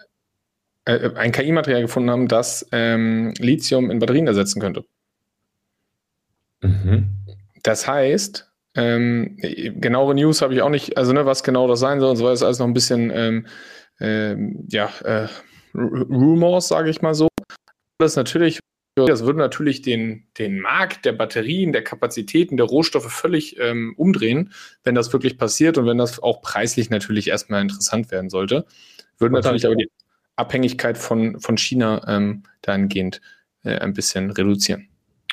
äh, 0.85 1.11
ein 1.15 1.31
KI-Material 1.31 1.81
gefunden 1.81 2.09
haben, 2.09 2.27
das 2.27 2.67
ähm, 2.71 3.33
Lithium 3.39 3.91
in 3.91 3.99
Batterien 3.99 4.27
ersetzen 4.27 4.61
könnte. 4.61 4.85
Mhm. 6.61 7.09
Das 7.63 7.87
heißt, 7.87 8.51
ähm, 8.75 9.37
genauere 9.37 10.13
News 10.13 10.41
habe 10.41 10.53
ich 10.53 10.61
auch 10.61 10.69
nicht, 10.69 10.97
also 10.97 11.11
ne, 11.11 11.25
was 11.25 11.43
genau 11.43 11.67
das 11.67 11.79
sein 11.79 11.99
soll 11.99 12.11
und 12.11 12.17
so 12.17 12.23
weiter, 12.23 12.33
ist 12.33 12.43
alles 12.43 12.59
noch 12.59 12.67
ein 12.67 12.73
bisschen, 12.73 13.11
ähm, 13.13 13.47
ähm, 13.99 14.67
ja, 14.69 14.89
äh, 15.03 15.27
Rumors, 15.73 16.67
sage 16.67 16.89
ich 16.89 17.01
mal 17.01 17.15
so. 17.15 17.27
Das 17.97 18.15
natürlich, 18.15 18.59
das 18.95 19.25
würde 19.25 19.39
natürlich 19.39 19.81
den, 19.81 20.27
den 20.37 20.59
Markt 20.59 21.05
der 21.05 21.13
Batterien, 21.13 21.73
der 21.73 21.83
Kapazitäten, 21.83 22.57
der 22.57 22.67
Rohstoffe 22.67 23.11
völlig 23.11 23.59
ähm, 23.59 23.93
umdrehen, 23.97 24.53
wenn 24.83 24.95
das 24.95 25.11
wirklich 25.13 25.37
passiert 25.37 25.77
und 25.77 25.87
wenn 25.87 25.97
das 25.97 26.21
auch 26.21 26.41
preislich 26.41 26.89
natürlich 26.89 27.27
erstmal 27.27 27.61
interessant 27.61 28.11
werden 28.11 28.29
sollte. 28.29 28.65
Würde 29.17 29.33
natürlich 29.33 29.65
aber 29.65 29.75
die 29.75 29.89
Abhängigkeit 30.35 30.97
von, 30.97 31.39
von 31.39 31.57
China 31.57 32.03
ähm, 32.07 32.43
dahingehend 32.61 33.21
äh, 33.63 33.77
ein 33.79 33.93
bisschen 33.93 34.29
reduzieren. 34.29 34.87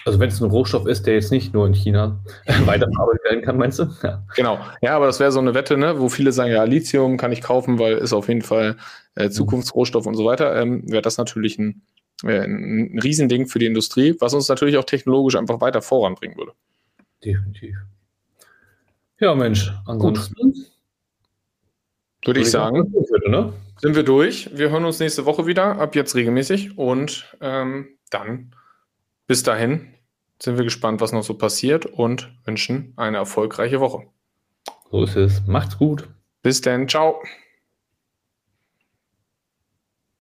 Also 0.05 0.21
wenn 0.21 0.29
es 0.29 0.41
ein 0.41 0.51
Rohstoff 0.51 0.87
ist, 0.87 1.07
der 1.07 1.15
jetzt 1.15 1.33
nicht 1.33 1.55
nur 1.55 1.67
in 1.67 1.73
China 1.73 2.21
weiterverarbeitet 2.65 3.25
werden 3.25 3.43
kann, 3.43 3.57
meinst 3.57 3.79
du? 3.79 3.89
Ja. 4.03 4.23
Genau. 4.37 4.59
Ja, 4.83 4.97
aber 4.97 5.07
das 5.07 5.21
wäre 5.21 5.33
so 5.33 5.41
eine 5.41 5.55
Wette, 5.55 5.77
ne, 5.77 5.99
wo 5.99 6.09
viele 6.09 6.33
sagen, 6.33 6.53
ja, 6.53 6.65
Lithium 6.65 7.17
kann 7.17 7.33
ich 7.33 7.41
kaufen, 7.41 7.79
weil 7.79 7.97
ist 7.99 8.13
auf 8.13 8.29
jeden 8.29 8.43
Fall 8.43 8.77
äh, 9.15 9.31
Zukunftsrohstoff 9.31 10.07
und 10.07 10.15
so 10.15 10.25
weiter. 10.25 10.61
Ähm, 10.61 10.91
wäre 10.91 11.03
das 11.03 11.17
natürlich 11.17 11.59
ein, 11.59 11.83
äh, 12.23 12.45
ein 12.45 12.99
Riesending 13.03 13.47
für 13.47 13.59
die 13.59 13.67
Industrie, 13.67 14.15
was 14.21 14.35
uns 14.35 14.49
natürlich 14.49 14.77
auch 14.77 14.85
technologisch 14.85 15.37
einfach 15.37 15.61
weiter 15.61 15.81
voranbringen 15.81 16.37
würde. 16.37 16.53
Definitiv. 17.25 17.77
Ja, 19.21 19.35
Mensch, 19.35 19.73
ansonsten. 19.87 20.35
Gut. 20.35 20.55
Würde 22.27 22.41
ich 22.41 22.51
sagen. 22.51 22.93
Würde, 22.93 23.31
ne? 23.31 23.53
sind 23.77 23.97
wir 23.97 24.03
durch. 24.03 24.51
Wir 24.57 24.71
hören 24.71 24.85
uns 24.85 24.99
nächste 24.99 25.27
Woche 25.27 25.47
wieder, 25.47 25.79
ab 25.79 25.95
jetzt 25.95 26.15
regelmäßig. 26.15 26.79
Und 26.79 27.37
ähm, 27.41 27.89
dann 28.11 28.55
bis 29.27 29.43
dahin 29.43 29.95
sind 30.41 30.57
wir 30.57 30.65
gespannt, 30.65 31.01
was 31.01 31.13
noch 31.13 31.23
so 31.23 31.35
passiert 31.35 31.87
und 31.87 32.33
wünschen 32.45 32.93
eine 32.97 33.19
erfolgreiche 33.19 33.81
Woche. 33.81 34.07
So 34.91 35.05
ist 35.05 35.17
es. 35.17 35.43
Macht's 35.47 35.79
gut. 35.79 36.09
Bis 36.43 36.61
dann. 36.61 36.89
Ciao. 36.89 37.21